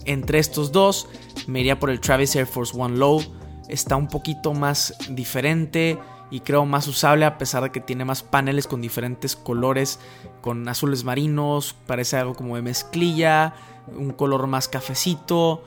entre 0.06 0.40
estos 0.40 0.72
dos, 0.72 1.08
me 1.48 1.62
iría 1.62 1.80
por 1.80 1.90
el 1.90 2.02
Travis 2.02 2.36
Air 2.36 2.48
Force 2.48 2.74
One 2.78 2.98
Low. 2.98 3.24
Está 3.70 3.96
un 3.96 4.08
poquito 4.08 4.54
más 4.54 4.94
diferente 5.10 5.98
y 6.30 6.42
creo 6.42 6.66
más 6.66 6.88
usable 6.88 7.26
a 7.26 7.38
pesar 7.38 7.64
de 7.64 7.72
que 7.72 7.80
tiene 7.80 8.06
más 8.06 8.24
paneles 8.24 8.68
con 8.68 8.82
diferentes 8.82 9.36
colores, 9.36 10.00
con 10.42 10.68
azules 10.68 11.04
marinos, 11.04 11.76
parece 11.86 12.18
algo 12.18 12.36
como 12.36 12.56
de 12.56 12.62
mezclilla, 12.62 13.54
un 13.96 14.12
color 14.12 14.48
más 14.48 14.68
cafecito. 14.68 15.64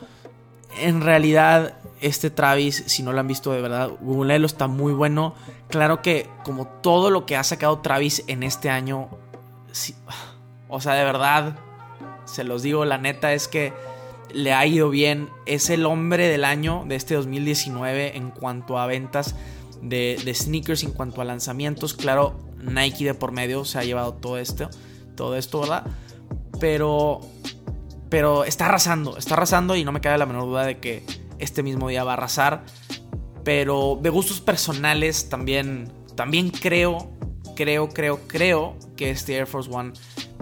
En 0.78 1.00
realidad, 1.00 1.78
este 2.00 2.30
Travis, 2.30 2.84
si 2.86 3.02
no 3.02 3.12
lo 3.12 3.20
han 3.20 3.26
visto 3.26 3.52
de 3.52 3.62
verdad, 3.62 3.90
Google 4.00 4.44
está 4.44 4.66
muy 4.66 4.92
bueno. 4.92 5.34
Claro 5.68 6.02
que 6.02 6.28
como 6.44 6.66
todo 6.66 7.10
lo 7.10 7.26
que 7.26 7.36
ha 7.36 7.44
sacado 7.44 7.78
Travis 7.78 8.22
en 8.26 8.42
este 8.42 8.70
año, 8.70 9.08
o 10.68 10.80
sea, 10.80 10.94
de 10.94 11.04
verdad, 11.04 11.56
se 12.26 12.44
los 12.44 12.62
digo, 12.62 12.84
la 12.84 12.98
neta 12.98 13.32
es 13.32 13.48
que 13.48 13.72
le 14.32 14.52
ha 14.52 14.66
ido 14.66 14.90
bien. 14.90 15.30
Es 15.46 15.70
el 15.70 15.86
hombre 15.86 16.28
del 16.28 16.44
año 16.44 16.84
de 16.86 16.96
este 16.96 17.14
2019 17.14 18.16
en 18.16 18.30
cuanto 18.30 18.78
a 18.78 18.86
ventas 18.86 19.34
de, 19.82 20.32
sneakers, 20.34 20.82
en 20.82 20.92
cuanto 20.92 21.20
a 21.20 21.24
lanzamientos. 21.24 21.94
Claro, 21.94 22.38
Nike 22.58 23.04
de 23.04 23.14
por 23.14 23.32
medio 23.32 23.64
se 23.64 23.78
ha 23.78 23.84
llevado 23.84 24.14
todo 24.14 24.38
esto, 24.38 24.68
todo 25.16 25.36
esto, 25.36 25.60
¿verdad? 25.60 25.86
Pero, 26.60 27.20
pero 28.08 28.44
está 28.44 28.66
arrasando, 28.66 29.16
está 29.16 29.34
arrasando 29.34 29.76
y 29.76 29.84
no 29.84 29.92
me 29.92 30.00
cabe 30.00 30.18
la 30.18 30.26
menor 30.26 30.44
duda 30.44 30.64
de 30.64 30.78
que 30.78 31.04
este 31.38 31.62
mismo 31.62 31.88
día 31.88 32.04
va 32.04 32.12
a 32.12 32.14
arrasar. 32.14 32.64
Pero 33.44 33.98
de 34.00 34.10
gustos 34.10 34.40
personales 34.40 35.28
también, 35.28 35.90
también 36.14 36.50
creo, 36.50 37.10
creo, 37.56 37.88
creo, 37.88 38.20
creo 38.26 38.76
que 38.96 39.10
este 39.10 39.34
Air 39.36 39.46
Force 39.46 39.70
One 39.72 39.92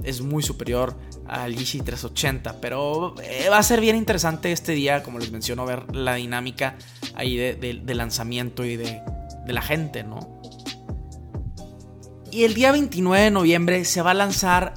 es 0.02 0.21
muy 0.21 0.42
superior 0.42 0.97
al 1.28 1.54
Yeezy 1.54 1.80
380. 1.80 2.61
Pero 2.61 3.14
eh, 3.23 3.49
va 3.49 3.59
a 3.59 3.62
ser 3.62 3.80
bien 3.80 3.97
interesante 3.97 4.50
este 4.50 4.73
día, 4.73 5.02
como 5.02 5.18
les 5.18 5.30
menciono, 5.30 5.64
ver 5.64 5.95
la 5.95 6.14
dinámica 6.14 6.76
ahí 7.14 7.37
de, 7.37 7.95
lanzamiento 7.95 8.64
y 8.64 8.76
de, 8.76 9.00
de 9.49 9.55
la 9.55 9.62
gente, 9.62 10.05
¿no? 10.05 10.21
Y 12.31 12.45
el 12.45 12.55
día 12.55 12.71
29 12.71 13.25
de 13.25 13.31
noviembre 13.31 13.85
se 13.85 14.02
va 14.02 14.12
a 14.12 14.14
lanzar 14.14 14.75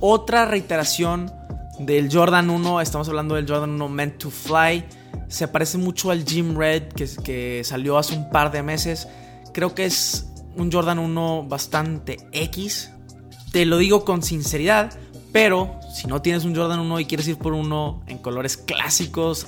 otra 0.00 0.44
reiteración 0.44 1.32
del 1.78 2.12
Jordan 2.12 2.50
1. 2.50 2.80
Estamos 2.80 3.08
hablando 3.08 3.36
del 3.36 3.48
Jordan 3.48 3.70
1 3.70 3.88
Meant 3.88 4.18
to 4.18 4.30
Fly. 4.30 4.84
Se 5.28 5.46
parece 5.46 5.78
mucho 5.78 6.10
al 6.10 6.24
Jim 6.24 6.56
Red 6.56 6.88
que, 6.88 7.08
que 7.24 7.62
salió 7.64 7.96
hace 7.96 8.16
un 8.16 8.28
par 8.30 8.50
de 8.50 8.62
meses. 8.64 9.06
Creo 9.54 9.74
que 9.74 9.84
es 9.86 10.26
un 10.56 10.72
Jordan 10.72 10.98
1 10.98 11.46
bastante 11.48 12.16
X. 12.32 12.90
Te 13.52 13.64
lo 13.64 13.78
digo 13.78 14.04
con 14.04 14.22
sinceridad, 14.22 14.92
pero 15.32 15.78
si 15.94 16.08
no 16.08 16.20
tienes 16.20 16.44
un 16.44 16.56
Jordan 16.56 16.80
1 16.80 17.00
y 17.00 17.04
quieres 17.04 17.28
ir 17.28 17.38
por 17.38 17.52
uno 17.52 18.02
en 18.08 18.18
colores 18.18 18.56
clásicos, 18.56 19.46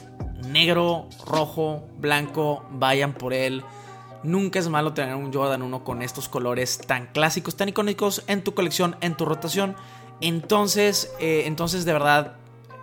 negro, 0.48 1.08
rojo, 1.26 1.82
blanco, 1.98 2.64
vayan 2.70 3.12
por 3.12 3.34
él. 3.34 3.64
Nunca 4.22 4.58
es 4.58 4.68
malo 4.68 4.92
tener 4.92 5.14
un 5.14 5.32
Jordan 5.32 5.62
1 5.62 5.84
con 5.84 6.02
estos 6.02 6.28
colores 6.28 6.78
tan 6.78 7.06
clásicos, 7.06 7.56
tan 7.56 7.68
icónicos 7.70 8.22
en 8.26 8.44
tu 8.44 8.54
colección, 8.54 8.96
en 9.00 9.16
tu 9.16 9.24
rotación. 9.24 9.76
Entonces, 10.20 11.12
eh, 11.20 11.44
entonces 11.46 11.84
de 11.84 11.92
verdad, 11.92 12.36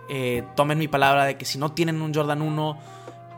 eh, 0.08 0.44
tomen 0.56 0.78
mi 0.78 0.88
palabra 0.88 1.24
de 1.24 1.36
que 1.36 1.44
si 1.44 1.58
no 1.58 1.72
tienen 1.72 2.02
un 2.02 2.12
Jordan 2.12 2.42
1 2.42 2.78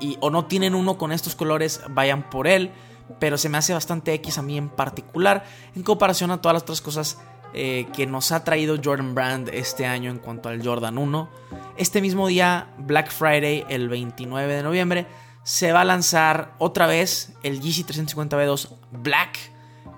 y, 0.00 0.16
o 0.20 0.30
no 0.30 0.46
tienen 0.46 0.74
uno 0.74 0.96
con 0.96 1.12
estos 1.12 1.34
colores, 1.34 1.82
vayan 1.90 2.30
por 2.30 2.46
él. 2.46 2.70
Pero 3.18 3.36
se 3.36 3.48
me 3.48 3.58
hace 3.58 3.74
bastante 3.74 4.14
X 4.14 4.38
a 4.38 4.42
mí 4.42 4.56
en 4.56 4.68
particular 4.68 5.44
en 5.74 5.82
comparación 5.82 6.30
a 6.30 6.40
todas 6.40 6.54
las 6.54 6.62
otras 6.62 6.80
cosas 6.80 7.18
eh, 7.52 7.88
que 7.92 8.06
nos 8.06 8.30
ha 8.30 8.44
traído 8.44 8.76
Jordan 8.82 9.14
Brand 9.14 9.48
este 9.52 9.84
año 9.84 10.10
en 10.10 10.18
cuanto 10.18 10.48
al 10.48 10.64
Jordan 10.64 10.96
1. 10.96 11.28
Este 11.76 12.00
mismo 12.00 12.28
día, 12.28 12.68
Black 12.78 13.10
Friday, 13.10 13.64
el 13.68 13.88
29 13.88 14.54
de 14.54 14.62
noviembre, 14.62 15.06
se 15.42 15.72
va 15.72 15.82
a 15.82 15.84
lanzar 15.84 16.54
otra 16.58 16.86
vez 16.86 17.32
el 17.42 17.60
GC 17.60 17.86
350B2 17.86 18.68
Black. 18.92 19.38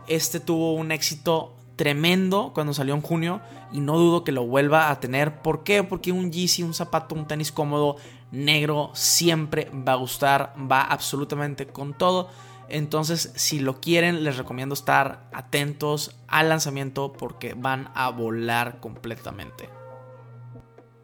Este 0.08 0.40
tuvo 0.40 0.74
un 0.74 0.92
éxito 0.92 1.56
tremendo 1.76 2.52
cuando 2.54 2.74
salió 2.74 2.94
en 2.94 3.02
junio 3.02 3.40
y 3.72 3.80
no 3.80 3.98
dudo 3.98 4.24
que 4.24 4.32
lo 4.32 4.46
vuelva 4.46 4.90
a 4.90 5.00
tener. 5.00 5.42
¿Por 5.42 5.64
qué? 5.64 5.82
Porque 5.82 6.12
un 6.12 6.30
GC, 6.30 6.64
un 6.64 6.74
zapato, 6.74 7.14
un 7.14 7.26
tenis 7.26 7.50
cómodo, 7.50 7.96
negro, 8.30 8.90
siempre 8.94 9.70
va 9.72 9.92
a 9.92 9.96
gustar, 9.96 10.54
va 10.58 10.82
absolutamente 10.82 11.66
con 11.66 11.94
todo. 11.94 12.28
Entonces, 12.68 13.32
si 13.36 13.58
lo 13.58 13.80
quieren, 13.80 14.24
les 14.24 14.36
recomiendo 14.36 14.74
estar 14.74 15.28
atentos 15.32 16.16
al 16.28 16.48
lanzamiento 16.48 17.12
porque 17.12 17.54
van 17.54 17.90
a 17.94 18.10
volar 18.10 18.80
completamente. 18.80 19.68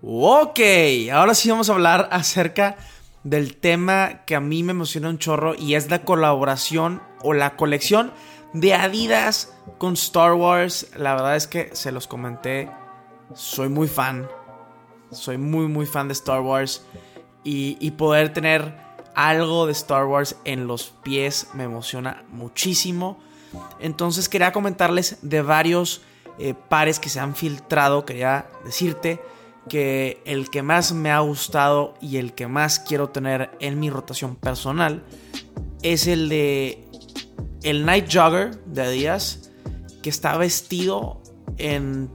Ok, 0.00 0.60
ahora 1.12 1.34
sí 1.34 1.50
vamos 1.50 1.68
a 1.68 1.72
hablar 1.72 2.08
acerca 2.12 2.76
del 3.24 3.56
tema 3.56 4.24
que 4.26 4.34
a 4.34 4.40
mí 4.40 4.62
me 4.62 4.72
emociona 4.72 5.08
un 5.08 5.18
chorro 5.18 5.54
y 5.54 5.74
es 5.74 5.90
la 5.90 6.02
colaboración 6.02 7.02
o 7.22 7.32
la 7.32 7.56
colección 7.56 8.12
de 8.52 8.74
Adidas 8.74 9.54
con 9.78 9.94
Star 9.94 10.34
Wars. 10.34 10.88
La 10.96 11.14
verdad 11.14 11.36
es 11.36 11.46
que 11.46 11.70
se 11.74 11.92
los 11.92 12.06
comenté, 12.06 12.70
soy 13.34 13.68
muy 13.68 13.88
fan, 13.88 14.28
soy 15.10 15.38
muy 15.38 15.66
muy 15.66 15.86
fan 15.86 16.08
de 16.08 16.12
Star 16.12 16.40
Wars 16.40 16.84
y, 17.44 17.90
poder 17.92 18.32
tener 18.32 18.74
algo 19.14 19.66
de 19.66 19.72
Star 19.72 20.04
Wars 20.04 20.36
en 20.44 20.66
los 20.66 20.92
pies 21.02 21.48
me 21.54 21.64
emociona 21.64 22.24
muchísimo. 22.28 23.18
Entonces 23.80 24.28
quería 24.28 24.52
comentarles 24.52 25.18
de 25.22 25.40
varios 25.40 26.02
eh, 26.38 26.54
pares 26.68 27.00
que 27.00 27.08
se 27.08 27.20
han 27.20 27.34
filtrado. 27.34 28.04
Quería 28.04 28.46
decirte 28.64 29.20
que 29.68 30.22
el 30.24 30.50
que 30.50 30.62
más 30.62 30.92
me 30.92 31.10
ha 31.10 31.20
gustado 31.20 31.94
y 32.00 32.16
el 32.16 32.34
que 32.34 32.46
más 32.46 32.80
quiero 32.80 33.10
tener 33.10 33.50
en 33.60 33.78
mi 33.78 33.90
rotación 33.90 34.36
personal 34.36 35.04
es 35.82 36.06
el 36.06 36.28
de 36.28 36.84
el 37.62 37.84
Night 37.84 38.06
Jogger 38.12 38.58
de 38.64 38.82
Adidas 38.82 39.50
que 40.02 40.10
está 40.10 40.36
vestido 40.36 41.22
en 41.56 42.10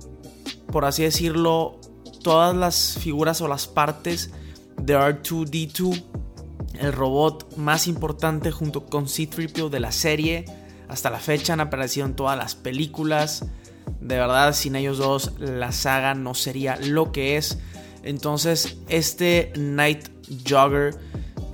por 0.71 0.85
así 0.85 1.03
decirlo 1.03 1.79
todas 2.23 2.55
las 2.55 2.97
figuras 2.99 3.41
o 3.41 3.47
las 3.47 3.67
partes 3.67 4.31
de 4.77 4.97
R2D2 4.97 6.03
el 6.79 6.91
robot 6.91 7.55
más 7.57 7.87
importante 7.87 8.51
junto 8.51 8.85
con 8.85 9.07
C-3PO 9.07 9.69
de 9.69 9.79
la 9.79 9.91
serie. 9.91 10.45
Hasta 10.87 11.09
la 11.09 11.19
fecha 11.19 11.53
han 11.53 11.59
aparecido 11.59 12.05
en 12.05 12.15
todas 12.15 12.37
las 12.37 12.55
películas. 12.55 13.45
De 14.03 14.17
verdad, 14.17 14.53
sin 14.53 14.75
ellos 14.75 14.97
dos, 14.97 15.33
la 15.39 15.71
saga 15.71 16.13
no 16.13 16.33
sería 16.33 16.75
lo 16.77 17.11
que 17.11 17.37
es. 17.37 17.57
Entonces, 18.03 18.77
este 18.89 19.53
Night 19.55 20.09
Jogger, 20.47 20.95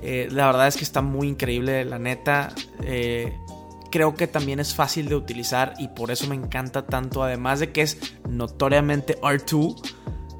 eh, 0.02 0.28
la 0.30 0.46
verdad 0.46 0.66
es 0.66 0.76
que 0.76 0.82
está 0.82 1.00
muy 1.00 1.28
increíble, 1.28 1.84
la 1.84 1.98
neta. 1.98 2.52
Eh, 2.82 3.32
creo 3.90 4.14
que 4.14 4.26
también 4.26 4.58
es 4.58 4.74
fácil 4.74 5.08
de 5.08 5.14
utilizar 5.14 5.74
y 5.78 5.88
por 5.88 6.10
eso 6.10 6.26
me 6.26 6.34
encanta 6.34 6.86
tanto. 6.86 7.22
Además 7.22 7.60
de 7.60 7.70
que 7.70 7.82
es 7.82 7.98
notoriamente 8.28 9.20
R2, 9.20 9.80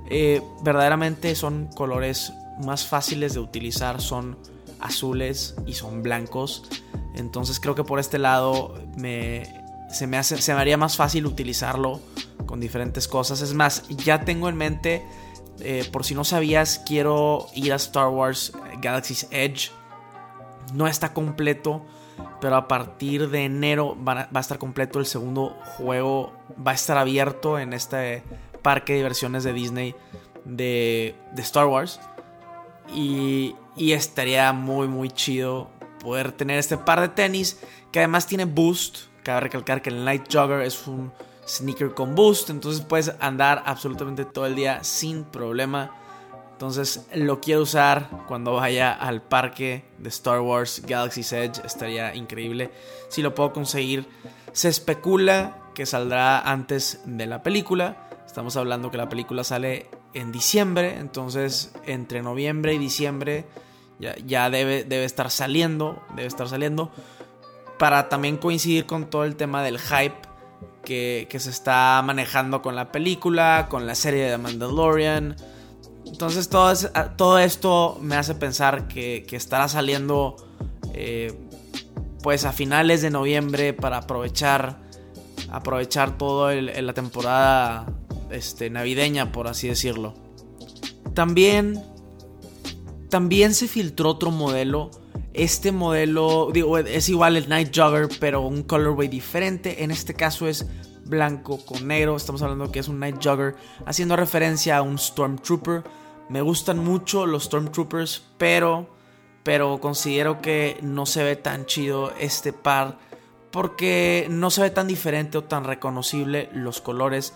eh, 0.08 0.42
verdaderamente 0.62 1.34
son 1.36 1.68
colores 1.68 2.32
más 2.64 2.86
fáciles 2.86 3.34
de 3.34 3.40
utilizar, 3.40 4.00
son 4.00 4.36
azules 4.80 5.54
y 5.66 5.74
son 5.74 6.02
blancos. 6.02 6.64
Entonces 7.14 7.60
creo 7.60 7.74
que 7.74 7.84
por 7.84 8.00
este 8.00 8.18
lado 8.18 8.74
me, 8.96 9.59
se, 9.92 10.06
me 10.06 10.16
hace, 10.16 10.40
se 10.40 10.54
me 10.54 10.60
haría 10.60 10.76
más 10.76 10.96
fácil 10.96 11.26
utilizarlo 11.26 12.00
con 12.46 12.60
diferentes 12.60 13.08
cosas. 13.08 13.40
Es 13.40 13.54
más, 13.54 13.86
ya 13.88 14.24
tengo 14.24 14.48
en 14.48 14.56
mente, 14.56 15.04
eh, 15.60 15.88
por 15.92 16.04
si 16.04 16.14
no 16.14 16.24
sabías, 16.24 16.82
quiero 16.86 17.46
ir 17.54 17.72
a 17.72 17.76
Star 17.76 18.08
Wars 18.08 18.52
Galaxy's 18.80 19.26
Edge. 19.30 19.70
No 20.74 20.86
está 20.86 21.12
completo, 21.12 21.84
pero 22.40 22.56
a 22.56 22.68
partir 22.68 23.28
de 23.30 23.44
enero 23.44 23.96
va 24.02 24.28
a 24.32 24.40
estar 24.40 24.58
completo 24.58 24.98
el 24.98 25.06
segundo 25.06 25.56
juego. 25.76 26.32
Va 26.66 26.72
a 26.72 26.74
estar 26.74 26.96
abierto 26.96 27.58
en 27.58 27.72
este 27.72 28.22
parque 28.62 28.92
de 28.92 28.98
diversiones 28.98 29.44
de 29.44 29.52
Disney 29.52 29.94
de, 30.44 31.14
de 31.32 31.42
Star 31.42 31.66
Wars. 31.66 32.00
Y, 32.94 33.54
estaría 33.76 34.52
muy, 34.52 34.88
muy 34.88 35.10
chido 35.10 35.70
poder 36.00 36.32
tener 36.32 36.58
este 36.58 36.76
par 36.76 37.00
de 37.00 37.08
tenis 37.08 37.58
que 37.92 38.00
además 38.00 38.26
tiene 38.26 38.44
boost. 38.44 39.09
Cabe 39.30 39.42
recalcar 39.42 39.80
que 39.80 39.90
el 39.90 40.04
Night 40.04 40.24
Jogger 40.28 40.62
es 40.62 40.88
un 40.88 41.12
sneaker 41.46 41.94
con 41.94 42.16
boost, 42.16 42.50
entonces 42.50 42.80
puedes 42.82 43.12
andar 43.20 43.62
absolutamente 43.64 44.24
todo 44.24 44.44
el 44.44 44.56
día 44.56 44.82
sin 44.82 45.22
problema. 45.22 45.92
Entonces 46.50 47.06
lo 47.14 47.38
quiero 47.40 47.62
usar 47.62 48.10
cuando 48.26 48.54
vaya 48.54 48.92
al 48.92 49.22
parque 49.22 49.84
de 49.98 50.08
Star 50.08 50.40
Wars 50.40 50.82
Galaxy's 50.84 51.32
Edge. 51.32 51.64
Estaría 51.64 52.12
increíble 52.16 52.72
si 53.08 53.22
lo 53.22 53.32
puedo 53.32 53.52
conseguir. 53.52 54.08
Se 54.50 54.68
especula 54.68 55.58
que 55.76 55.86
saldrá 55.86 56.40
antes 56.40 57.00
de 57.04 57.26
la 57.26 57.44
película. 57.44 58.08
Estamos 58.26 58.56
hablando 58.56 58.90
que 58.90 58.96
la 58.96 59.08
película 59.08 59.44
sale 59.44 59.86
en 60.12 60.32
diciembre. 60.32 60.98
Entonces 60.98 61.70
entre 61.86 62.20
noviembre 62.20 62.74
y 62.74 62.78
diciembre 62.78 63.44
ya, 64.00 64.50
debe, 64.50 65.04
estar 65.04 65.30
saliendo. 65.30 66.02
Debe 66.16 66.26
estar 66.26 66.48
saliendo. 66.48 66.90
Para 67.80 68.08
también 68.08 68.36
coincidir 68.36 68.86
con 68.86 69.10
todo 69.10 69.24
el 69.24 69.34
tema 69.34 69.64
del 69.64 69.80
hype 69.80 70.14
que, 70.84 71.26
se 71.36 71.50
está 71.50 72.00
manejando 72.04 72.62
con 72.62 72.76
la 72.76 72.92
película, 72.92 73.66
con 73.68 73.88
la 73.88 73.96
serie 73.96 74.30
de 74.30 74.38
Mandalorian 74.38 75.34
entonces 76.06 76.48
todo, 76.48 76.72
todo 77.16 77.38
esto 77.38 77.98
me 78.00 78.16
hace 78.16 78.34
pensar 78.34 78.88
que, 78.88 79.24
estará 79.30 79.68
saliendo 79.68 80.36
eh, 80.92 81.32
pues 82.22 82.44
a 82.44 82.52
finales 82.52 83.02
de 83.02 83.10
noviembre 83.10 83.72
para 83.72 83.98
aprovechar 83.98 84.78
aprovechar 85.50 86.16
toda 86.18 86.54
la 86.54 86.92
temporada 86.92 87.86
este, 88.30 88.70
navideña 88.70 89.32
por 89.32 89.48
así 89.48 89.68
decirlo. 89.68 90.14
También 91.14 91.82
también 93.08 93.54
se 93.54 93.66
filtró 93.66 94.10
otro 94.10 94.30
modelo. 94.30 94.90
Este 95.32 95.72
modelo 95.72 96.50
digo, 96.52 96.78
es 96.78 97.08
igual 97.08 97.36
el 97.36 97.48
Night 97.48 97.72
Jogger 97.74 98.08
pero 98.18 98.42
un 98.42 98.62
colorway 98.62 99.08
diferente. 99.08 99.84
En 99.84 99.90
este 99.90 100.14
caso 100.14 100.48
es 100.48 100.66
blanco 101.04 101.64
con 101.64 101.86
negro. 101.86 102.16
Estamos 102.16 102.42
hablando 102.42 102.72
que 102.72 102.80
es 102.80 102.88
un 102.88 102.98
Night 102.98 103.16
Jogger 103.22 103.54
haciendo 103.86 104.16
referencia 104.16 104.76
a 104.76 104.82
un 104.82 104.98
Stormtrooper 104.98 105.82
me 106.30 106.42
gustan 106.42 106.78
mucho 106.78 107.26
los 107.26 107.46
Stormtroopers, 107.46 108.22
pero, 108.38 108.86
pero 109.42 109.80
considero 109.80 110.40
que 110.40 110.78
no 110.80 111.04
se 111.04 111.24
ve 111.24 111.34
tan 111.34 111.66
chido 111.66 112.12
este 112.20 112.52
par 112.52 112.98
porque 113.50 114.28
no 114.30 114.50
se 114.50 114.62
ve 114.62 114.70
tan 114.70 114.86
diferente 114.86 115.38
o 115.38 115.42
tan 115.42 115.64
reconocible 115.64 116.48
los 116.52 116.80
colores 116.80 117.34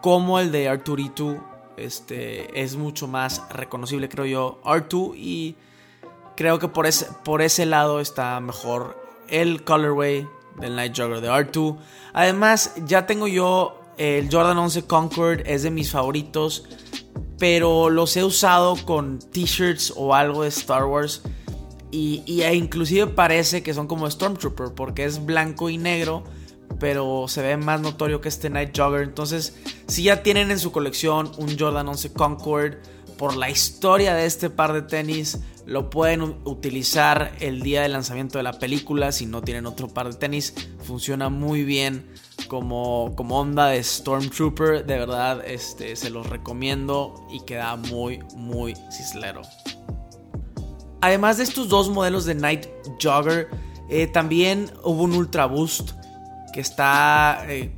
como 0.00 0.38
el 0.38 0.52
de 0.52 0.68
Arturito. 0.68 1.44
Este 1.76 2.62
es 2.62 2.76
mucho 2.76 3.08
más 3.08 3.42
reconocible, 3.50 4.08
creo 4.08 4.26
yo, 4.26 4.60
R2 4.62 5.16
y 5.16 5.56
creo 6.40 6.58
que 6.58 6.68
por 6.68 6.86
ese, 6.86 7.06
por 7.22 7.42
ese 7.42 7.66
lado 7.66 8.00
está 8.00 8.40
mejor 8.40 8.96
el 9.28 9.62
colorway 9.62 10.26
del 10.58 10.74
Night 10.74 10.96
Jogger 10.96 11.20
de 11.20 11.28
R2. 11.28 11.76
Además, 12.14 12.72
ya 12.86 13.04
tengo 13.04 13.28
yo 13.28 13.78
el 13.98 14.32
Jordan 14.32 14.56
11 14.56 14.86
Concord, 14.86 15.42
es 15.44 15.62
de 15.62 15.70
mis 15.70 15.90
favoritos 15.90 16.64
pero 17.40 17.88
los 17.88 18.16
he 18.18 18.22
usado 18.22 18.76
con 18.84 19.18
t-shirts 19.18 19.94
o 19.96 20.14
algo 20.14 20.42
de 20.42 20.50
Star 20.50 20.84
Wars. 20.84 21.22
Y, 21.90 22.42
e 22.42 22.54
inclusive 22.54 23.08
parece 23.08 23.64
que 23.64 23.74
son 23.74 23.88
como 23.88 24.08
Stormtrooper 24.08 24.74
porque 24.76 25.04
es 25.04 25.24
blanco 25.24 25.70
y 25.70 25.78
negro, 25.78 26.22
pero 26.78 27.26
se 27.26 27.42
ve 27.42 27.56
más 27.56 27.80
notorio 27.80 28.20
que 28.20 28.28
este 28.28 28.50
Night 28.50 28.76
Jogger. 28.76 29.02
Entonces, 29.02 29.56
si 29.88 30.04
ya 30.04 30.22
tienen 30.22 30.50
en 30.50 30.58
su 30.58 30.70
colección 30.70 31.32
un 31.38 31.58
Jordan 31.58 31.88
11 31.88 32.12
Concord, 32.12 32.74
por 33.20 33.36
la 33.36 33.50
historia 33.50 34.14
de 34.14 34.24
este 34.24 34.48
par 34.48 34.72
de 34.72 34.80
tenis, 34.80 35.40
lo 35.66 35.90
pueden 35.90 36.22
utilizar 36.46 37.32
el 37.40 37.60
día 37.60 37.82
de 37.82 37.90
lanzamiento 37.90 38.38
de 38.38 38.44
la 38.44 38.58
película. 38.58 39.12
Si 39.12 39.26
no 39.26 39.42
tienen 39.42 39.66
otro 39.66 39.88
par 39.88 40.08
de 40.10 40.14
tenis, 40.14 40.54
funciona 40.82 41.28
muy 41.28 41.62
bien 41.62 42.10
como, 42.48 43.12
como 43.16 43.38
onda 43.38 43.66
de 43.66 43.84
Stormtrooper. 43.84 44.86
De 44.86 44.98
verdad, 44.98 45.44
este, 45.46 45.96
se 45.96 46.08
los 46.08 46.30
recomiendo 46.30 47.26
y 47.30 47.40
queda 47.40 47.76
muy, 47.76 48.20
muy 48.36 48.74
cislero. 48.90 49.42
Además 51.02 51.36
de 51.36 51.44
estos 51.44 51.68
dos 51.68 51.90
modelos 51.90 52.24
de 52.24 52.36
Night 52.36 52.68
Jogger, 53.02 53.50
eh, 53.90 54.06
también 54.06 54.72
hubo 54.82 55.02
un 55.02 55.12
Ultra 55.12 55.44
Boost 55.44 55.90
que 56.54 56.60
está, 56.60 57.44
eh, 57.50 57.70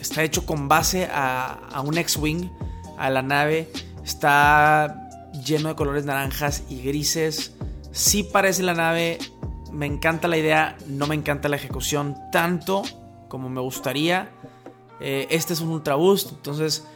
está 0.00 0.22
hecho 0.22 0.46
con 0.46 0.66
base 0.66 1.06
a 1.12 1.82
un 1.84 1.98
X-Wing, 1.98 2.48
a 2.96 3.10
la 3.10 3.20
nave. 3.20 3.70
Está 4.06 5.08
lleno 5.44 5.70
de 5.70 5.74
colores 5.74 6.04
naranjas 6.04 6.62
y 6.68 6.80
grises. 6.80 7.56
Sí 7.90 8.22
parece 8.22 8.62
la 8.62 8.72
nave, 8.72 9.18
me 9.72 9.86
encanta 9.86 10.28
la 10.28 10.36
idea, 10.38 10.76
no 10.86 11.08
me 11.08 11.16
encanta 11.16 11.48
la 11.48 11.56
ejecución 11.56 12.16
tanto 12.30 12.84
como 13.28 13.48
me 13.48 13.60
gustaría. 13.60 14.30
Eh, 15.00 15.26
este 15.30 15.54
es 15.54 15.60
un 15.60 15.70
Ultra 15.70 15.96
Boost, 15.96 16.30
entonces 16.30 16.86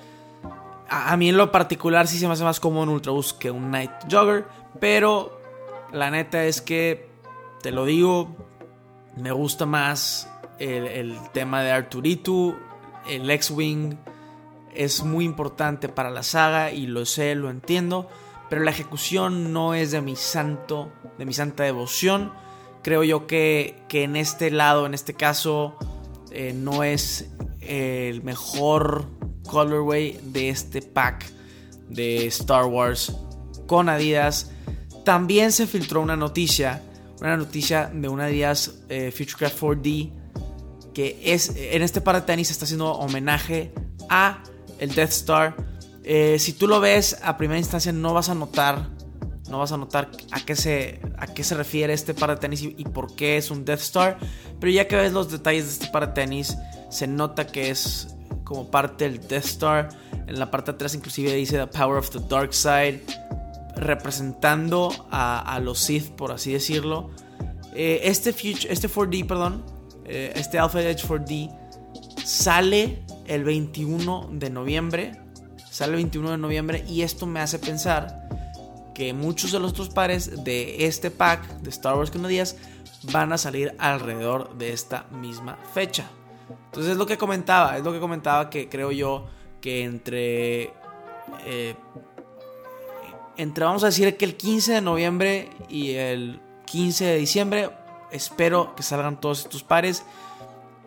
a, 0.88 1.16
mí 1.16 1.29
en 1.29 1.37
lo 1.37 1.51
particular 1.51 2.07
sí 2.07 2.16
se 2.16 2.29
me 2.29 2.35
hace 2.35 2.44
más 2.44 2.61
cómodo 2.61 2.85
un 2.85 2.90
Ultra 2.90 3.11
Boost 3.11 3.38
que 3.38 3.51
un 3.51 3.73
Night 3.73 3.90
Jogger, 4.09 4.46
pero 4.79 5.40
la 5.92 6.12
neta 6.12 6.44
es 6.44 6.62
que, 6.62 7.11
te 7.61 7.73
lo 7.73 7.87
digo, 7.87 8.37
me 9.16 9.33
gusta 9.33 9.66
más 9.66 10.31
el, 10.61 11.18
tema 11.33 11.62
de 11.62 11.73
Arturito, 11.73 12.57
el 13.09 13.29
X-Wing 13.29 13.96
es 14.74 15.02
muy 15.04 15.24
importante 15.24 15.88
para 15.88 16.11
la 16.11 16.22
saga 16.22 16.72
y 16.72 16.87
lo 16.87 17.06
sé, 17.06 17.35
lo 17.35 17.50
entiendo, 17.50 18.09
pero 18.48 18.62
la 18.62 18.70
ejecución 18.70 19.52
no 19.52 19.74
es 19.74 19.90
de 19.90 20.00
mi 20.00 20.16
santo, 20.16 20.92
de 21.18 21.24
mi 21.24 21.33
santa 21.33 21.64
devoción. 21.64 22.33
Creo 22.83 23.04
yo 23.04 23.26
que, 23.26 23.83
que 23.88 24.04
en 24.04 24.16
este 24.16 24.50
lado, 24.50 24.87
en 24.87 24.94
este 24.94 25.14
caso, 25.14 25.76
eh, 26.30 26.52
no 26.54 26.83
es 26.83 27.30
el 27.61 28.22
mejor 28.22 29.06
colorway 29.48 30.18
de 30.22 30.48
este 30.48 30.83
pack 30.83 31.30
de 31.88 32.26
Star 32.26 32.64
Wars 32.64 33.14
con 33.66 33.88
Adidas. 33.88 34.50
También 35.04 35.52
se 35.52 35.66
filtró 35.66 36.00
una 36.00 36.16
noticia, 36.16 36.83
una 37.20 37.37
noticia 37.37 37.90
de 37.92 38.09
una 38.09 38.24
Adidas 38.24 38.83
eh, 38.88 39.11
Futurecraft 39.11 39.61
4D 39.61 40.20
que 40.92 41.20
es 41.22 41.54
en 41.56 41.83
este 41.83 42.00
par 42.00 42.16
de 42.16 42.22
tenis 42.22 42.50
está 42.50 42.64
haciendo 42.64 42.92
homenaje 42.92 43.72
a 44.09 44.42
el 44.81 44.95
Death 44.95 45.11
Star. 45.11 45.57
Eh, 46.03 46.38
si 46.38 46.55
tú 46.55 46.66
lo 46.66 46.81
ves 46.81 47.19
a 47.23 47.37
primera 47.37 47.59
instancia 47.59 47.93
no 47.93 48.14
vas 48.14 48.31
a 48.31 48.35
notar 48.35 48.88
no 49.51 49.59
vas 49.59 49.73
a 49.73 49.77
notar 49.77 50.11
a 50.31 50.40
qué 50.40 50.55
se, 50.55 51.01
a 51.19 51.27
qué 51.27 51.43
se 51.43 51.55
refiere 51.57 51.93
este 51.93 52.14
par 52.14 52.31
de 52.31 52.37
tenis 52.37 52.62
y, 52.62 52.85
por 52.85 53.14
qué 53.16 53.37
es 53.37 53.51
un 53.51 53.64
Death 53.64 53.81
Star. 53.81 54.19
Pero 54.61 54.73
ya 54.73 54.87
que 54.87 54.97
ves 54.97 55.12
los 55.12 55.31
detalles 55.31 55.66
de 55.66 55.73
este 55.73 55.87
par 55.88 56.07
de 56.07 56.12
tenis, 56.14 56.57
se 56.88 57.07
nota 57.07 57.47
que 57.47 57.71
es 57.71 58.14
como 58.45 58.71
parte 58.71 59.09
del 59.09 59.21
Death 59.27 59.45
Star. 59.45 59.88
En 60.29 60.38
la 60.38 60.51
parte 60.51 60.71
de 60.71 60.77
atrás 60.77 60.95
inclusive 60.95 61.35
dice 61.35 61.59
The 61.59 61.66
Power 61.66 61.99
of 61.99 62.11
the 62.11 62.21
Dark 62.29 62.55
Side, 62.55 63.03
representando 63.77 64.93
a, 65.11 65.61
los 65.62 65.81
Sith, 65.81 66.11
por 66.12 66.31
así 66.31 66.53
decirlo. 66.53 67.11
Eh, 67.75 68.03
este, 68.05 68.31
este 68.31 68.88
4D, 68.88 69.27
perdón, 69.27 69.64
eh, 70.05 70.33
este 70.37 70.61
Alpha 70.61 70.81
Edge 70.81 71.05
4D 71.07 71.57
sale 72.25 73.05
el 73.31 73.45
21 73.45 74.29
de 74.33 74.51
noviembre. 74.51 75.12
Sale 75.71 75.93
el 75.93 75.97
21 75.99 76.33
de 76.33 76.38
noviembre 76.38 76.85
y 76.88 77.03
esto 77.03 77.27
me 77.27 77.40
hace 77.40 77.61
pensar 77.61 78.29
que 78.93 79.14
muchos 79.14 79.53
de 79.53 79.61
los 79.61 79.71
otros 79.71 79.88
pares 79.88 80.45
de 80.45 80.85
este 80.85 81.12
pack 81.12 81.61
de 81.61 81.71
Star 81.71 81.97
Wars 81.97 82.11
con 82.11 82.27
días 82.27 82.57
van 83.12 83.33
a 83.33 83.38
salir 83.38 83.75
alrededor 83.79 84.59
de 84.59 84.73
esta 84.73 85.05
misma 85.12 85.57
fecha. 85.73 86.11
Entonces 86.66 86.93
es 86.93 86.99
lo 86.99 87.07
que 87.07 87.16
comentaba, 87.16 87.79
es 87.79 87.85
lo 87.85 87.93
que 87.93 88.01
comentaba 88.01 88.51
que 88.51 88.69
creo 88.69 88.90
yo 88.90 89.27
que 89.61 89.85
entre... 89.85 90.73
Eh, 91.47 91.77
entre 93.37 93.64
vamos 93.64 93.85
a 93.85 93.87
decir 93.87 94.16
que 94.16 94.25
el 94.25 94.37
15 94.37 94.73
de 94.73 94.81
noviembre 94.81 95.51
y 95.69 95.93
el 95.93 96.40
15 96.66 97.05
de 97.05 97.16
diciembre 97.16 97.71
espero 98.11 98.75
que 98.75 98.83
salgan 98.83 99.21
todos 99.21 99.40
estos 99.40 99.62
pares 99.62 100.05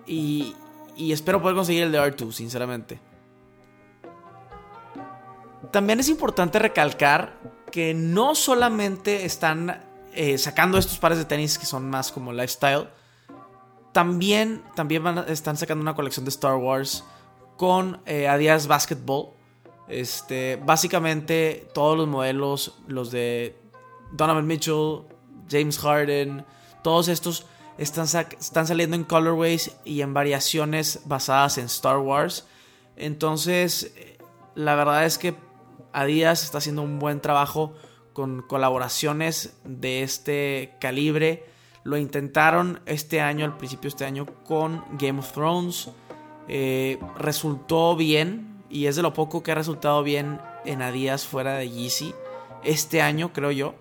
y, 0.05 0.55
y 0.95 1.11
espero 1.11 1.41
poder 1.41 1.55
conseguir 1.55 1.83
el 1.83 1.91
de 1.91 1.99
R2, 1.99 2.31
sinceramente. 2.31 2.99
También 5.71 5.99
es 5.99 6.09
importante 6.09 6.59
recalcar 6.59 7.39
que 7.71 7.93
no 7.93 8.35
solamente 8.35 9.25
están 9.25 9.81
eh, 10.13 10.37
sacando 10.37 10.77
estos 10.77 10.99
pares 10.99 11.17
de 11.17 11.25
tenis 11.25 11.57
que 11.57 11.65
son 11.65 11.89
más 11.89 12.11
como 12.11 12.31
lifestyle, 12.31 12.87
también, 13.93 14.63
también 14.75 15.05
están 15.27 15.55
sacando 15.55 15.81
una 15.81 15.95
colección 15.95 16.25
de 16.25 16.29
Star 16.29 16.55
Wars 16.55 17.03
con 17.57 18.01
eh, 18.05 18.27
Adidas 18.27 18.67
Basketball. 18.67 19.29
Este, 19.87 20.59
básicamente 20.65 21.69
todos 21.73 21.97
los 21.97 22.07
modelos, 22.07 22.75
los 22.87 23.11
de 23.11 23.55
Donovan 24.11 24.47
Mitchell, 24.47 25.03
James 25.49 25.77
Harden, 25.77 26.45
todos 26.83 27.07
estos 27.07 27.45
están, 27.77 28.07
saliendo 28.07 28.95
en 28.95 29.03
colorways 29.03 29.75
y 29.83 30.01
en 30.01 30.13
variaciones 30.13 31.01
basadas 31.05 31.57
en 31.57 31.65
Star 31.65 31.97
Wars. 31.97 32.47
Entonces, 32.95 33.93
la 34.55 34.75
verdad 34.75 35.05
es 35.05 35.17
que 35.17 35.35
Adidas 35.91 36.43
está 36.43 36.59
haciendo 36.59 36.81
un 36.81 36.99
buen 36.99 37.21
trabajo 37.21 37.73
con 38.13 38.41
colaboraciones 38.43 39.57
de 39.63 40.03
este 40.03 40.75
calibre. 40.79 41.45
Lo 41.83 41.97
intentaron 41.97 42.79
este 42.85 43.21
año, 43.21 43.45
al 43.45 43.57
principio 43.57 43.83
de 43.83 43.89
este 43.89 44.05
año, 44.05 44.25
con 44.45 44.83
Game 44.97 45.19
of 45.19 45.31
Thrones. 45.33 45.89
Eh, 46.47 46.99
resultó 47.17 47.95
bien 47.95 48.63
y 48.69 48.87
es 48.87 48.95
de 48.95 49.01
lo 49.01 49.13
poco 49.13 49.43
que 49.43 49.51
ha 49.51 49.55
resultado 49.55 50.03
bien 50.03 50.39
en 50.65 50.81
Adidas 50.81 51.25
fuera 51.25 51.55
de 51.55 51.69
Yeezy 51.69 52.13
este 52.63 53.01
año, 53.01 53.33
creo 53.33 53.51
yo. 53.51 53.75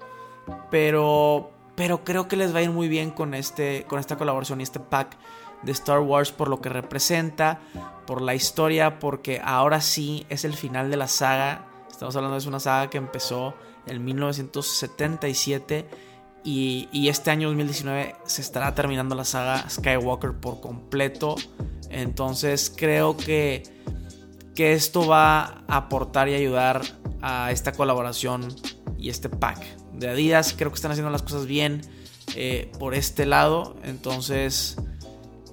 Pero, 0.71 1.52
pero 1.75 2.05
creo 2.05 2.29
que 2.29 2.37
les 2.37 2.55
va 2.55 2.59
a 2.59 2.63
ir 2.63 2.71
muy 2.71 2.89
bien 2.89 3.11
con, 3.11 3.35
este, 3.35 3.85
con 3.89 3.99
esta 3.99 4.17
colaboración 4.17 4.61
y 4.61 4.65
este 4.65 4.81
pack 4.81 5.17
de 5.63 5.73
Star 5.73 6.01
Wars 6.01 6.33
por 6.33 6.49
lo 6.49 6.61
que 6.61 6.69
representa, 6.69 7.61
por 8.07 8.21
la 8.21 8.35
historia, 8.35 8.99
porque 8.99 9.41
ahora 9.43 9.81
sí 9.81 10.27
es 10.29 10.45
el 10.45 10.55
final 10.55 10.91
de 10.91 10.97
la 10.97 11.09
saga. 11.09 11.67
Estamos 11.91 12.17
hablando 12.17 12.39
de 12.39 12.49
una 12.49 12.61
saga 12.61 12.91
que 12.91 12.99
empezó 12.99 13.55
en 13.87 14.05
1977 14.05 15.89
y, 16.45 16.89
y, 16.91 17.09
este 17.09 17.31
año 17.31 17.49
2019 17.49 18.17
se 18.25 18.43
estará 18.43 18.75
terminando 18.75 19.15
la 19.15 19.25
saga 19.25 19.69
Skywalker 19.71 20.33
por 20.33 20.61
completo. 20.61 21.37
Entonces 21.89 22.73
creo 22.77 23.17
que, 23.17 23.63
que 24.55 24.73
esto 24.73 25.07
va 25.07 25.63
a 25.69 25.77
aportar 25.77 26.29
y 26.29 26.35
ayudar 26.35 26.83
a 27.21 27.53
esta 27.53 27.73
colaboración 27.73 28.49
y 28.99 29.09
este 29.09 29.29
pack 29.29 29.82
de 30.03 30.11
Adidas. 30.11 30.55
Creo 30.57 30.71
que 30.71 30.75
están 30.75 30.91
haciendo 30.91 31.11
las 31.11 31.23
cosas 31.23 31.47
bien 31.47 31.81
eh, 32.37 32.71
por 32.79 32.95
este 32.95 33.25
lado. 33.25 33.77
Entonces, 33.85 34.77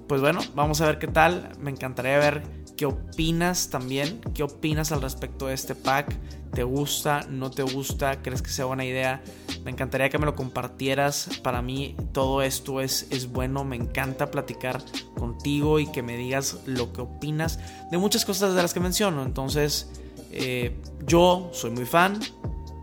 pues 0.06 0.20
bueno, 0.20 0.40
vamos 0.54 0.80
a 0.80 0.86
ver 0.86 0.98
qué 0.98 1.06
tal. 1.06 1.52
Me 1.58 1.70
encantaría 1.70 2.18
ver 2.18 2.42
qué 2.76 2.86
opinas 2.86 3.70
también. 3.70 4.20
¿Qué 4.34 4.42
opinas 4.42 4.92
al 4.92 5.00
respecto 5.00 5.46
de 5.46 5.54
este 5.54 5.74
pack? 5.74 6.14
¿Te 6.52 6.64
gusta? 6.64 7.26
¿No 7.30 7.50
te 7.50 7.62
gusta? 7.62 8.20
¿Crees 8.22 8.42
que 8.42 8.50
sea 8.50 8.64
buena 8.64 8.84
idea? 8.84 9.22
Me 9.64 9.70
encantaría 9.70 10.10
que 10.10 10.18
me 10.18 10.26
lo 10.26 10.34
compartieras. 10.34 11.28
Para 11.42 11.62
mí 11.62 11.96
todo 12.12 12.42
esto 12.42 12.80
es, 12.80 13.06
es 13.10 13.30
bueno. 13.30 13.64
Me 13.64 13.76
encanta 13.76 14.30
platicar 14.30 14.82
contigo 15.16 15.78
y 15.78 15.86
que 15.86 16.02
me 16.02 16.16
digas 16.16 16.58
lo 16.66 16.92
que 16.92 17.02
opinas 17.02 17.58
de 17.90 17.98
muchas 17.98 18.24
cosas 18.24 18.54
de 18.54 18.62
las 18.62 18.74
que 18.74 18.80
menciono. 18.80 19.22
Entonces, 19.22 19.90
eh, 20.32 20.76
yo 21.06 21.50
soy 21.52 21.70
muy 21.70 21.84
fan, 21.84 22.20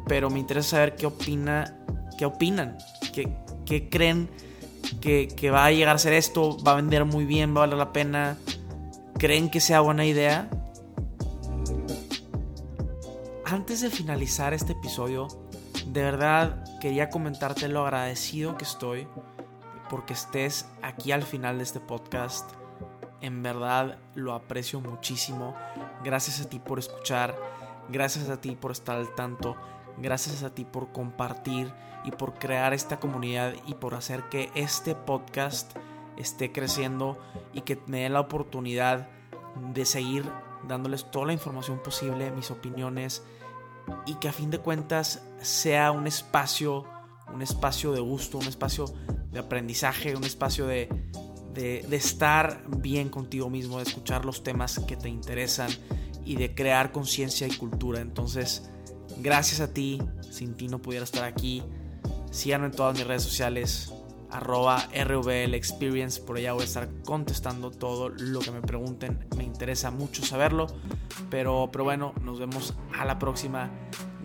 pero 0.08 0.30
me 0.30 0.40
interesa 0.40 0.70
saber 0.72 0.96
qué 0.96 1.06
opina, 1.06 1.78
qué 2.18 2.26
opinan, 2.26 2.78
qué, 3.14 3.36
qué 3.66 3.90
creen 3.90 4.30
que, 5.02 5.28
que, 5.28 5.52
va 5.52 5.66
a 5.66 5.72
llegar 5.72 5.96
a 5.96 6.00
ser 6.00 6.14
esto, 6.14 6.58
va 6.64 6.74
a 6.74 6.76
vender 6.76 7.06
muy 7.06 7.26
bien, 7.26 7.54
va 7.54 7.60
a 7.60 7.66
valer 7.66 7.78
la 7.78 7.94
pena, 7.94 8.38
creen 9.18 9.50
que 9.50 9.60
sea 9.60 9.82
buena 9.82 10.06
idea. 10.06 10.50
Antes 13.46 13.82
de 13.82 13.90
finalizar 13.90 14.54
este 14.54 14.74
episodio, 14.74 15.28
de 15.88 16.04
verdad 16.04 16.64
quería 16.80 17.10
comentarte 17.10 17.68
lo 17.68 17.84
agradecido 17.86 18.58
que 18.58 18.66
estoy 18.66 19.08
porque 19.90 20.14
estés 20.14 20.66
aquí 20.82 21.12
al 21.12 21.24
final 21.24 21.58
de 21.58 21.64
este 21.64 21.80
podcast. 21.80 22.50
En 23.22 23.42
verdad 23.42 23.98
lo 24.16 24.34
aprecio 24.34 24.80
muchísimo. 24.82 25.56
Gracias 26.04 26.42
a 26.42 26.50
ti 26.50 26.60
por 26.60 26.80
escuchar. 26.80 27.36
Gracias 27.90 28.30
a 28.30 28.40
ti 28.40 28.56
por 28.56 28.72
estar 28.72 28.98
al 28.98 29.16
tanto. 29.16 29.56
Gracias 29.98 30.44
a 30.44 30.54
ti 30.54 30.64
por 30.64 30.92
compartir 30.92 31.74
y 32.04 32.12
por 32.12 32.36
crear 32.36 32.74
esta 32.74 33.00
comunidad 33.00 33.54
y 33.66 33.74
por 33.74 33.96
hacer 33.96 34.30
que 34.30 34.52
este 34.56 34.96
podcast 34.96 35.76
esté 36.18 36.52
creciendo 36.52 37.18
y 37.54 37.62
que 37.62 37.80
me 37.88 38.04
dé 38.04 38.10
la 38.10 38.20
oportunidad 38.20 39.10
de 39.74 39.86
seguir 39.86 40.24
dándoles 40.68 41.10
toda 41.12 41.28
la 41.28 41.34
información 41.34 41.82
posible, 41.82 42.32
mis 42.32 42.52
opiniones 42.52 43.24
y 44.06 44.16
que 44.16 44.28
a 44.28 44.34
fin 44.34 44.52
de 44.52 44.60
cuentas 44.60 45.24
sea 45.42 45.92
un 45.92 46.08
espacio, 46.08 46.86
un 47.34 47.42
espacio 47.42 47.92
de 47.92 48.00
gusto, 48.00 48.38
un 48.38 48.48
espacio 48.48 48.86
de 49.32 49.40
aprendizaje, 49.40 50.16
un 50.16 50.24
espacio 50.24 50.68
de, 50.68 50.90
de, 51.54 51.96
estar 51.96 52.64
bien 52.68 53.10
contigo 53.10 53.50
mismo, 53.50 53.78
de 53.78 53.84
escuchar 53.84 54.26
los 54.26 54.44
temas 54.44 54.80
que 54.88 54.96
te 54.96 55.10
interesan 55.10 55.70
y 56.26 56.36
de 56.36 56.54
crear 56.54 56.92
conciencia 56.92 57.48
y 57.48 57.52
cultura. 57.52 58.02
Entonces, 58.02 58.70
gracias 59.22 59.60
a 59.62 59.74
ti, 59.74 60.02
sin 60.30 60.56
ti 60.56 60.68
no 60.68 60.82
pudiera 60.82 61.04
estar 61.04 61.24
aquí. 61.24 61.64
Síganme 62.32 62.68
en 62.68 62.72
todas 62.74 62.98
mis 62.98 63.08
redes 63.08 63.24
sociales, 63.24 63.94
arroba 64.30 64.88
RVL 64.94 65.54
Experience, 65.56 66.22
por 66.22 66.38
allá 66.38 66.54
voy 66.54 66.64
a 66.64 66.66
estar 66.66 66.90
contestando 67.04 67.72
todo 67.72 68.10
lo 68.10 68.40
que 68.40 68.52
me 68.52 68.62
pregunten, 68.62 69.26
me 69.38 69.44
interesa 69.44 69.92
mucho 69.92 70.24
saberlo, 70.24 70.68
pero, 71.30 71.70
pero 71.72 71.84
bueno, 71.84 72.14
nos 72.22 72.40
vemos 72.40 72.74
a 72.98 73.06
la 73.06 73.18
próxima. 73.20 73.72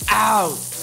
out. 0.10 0.75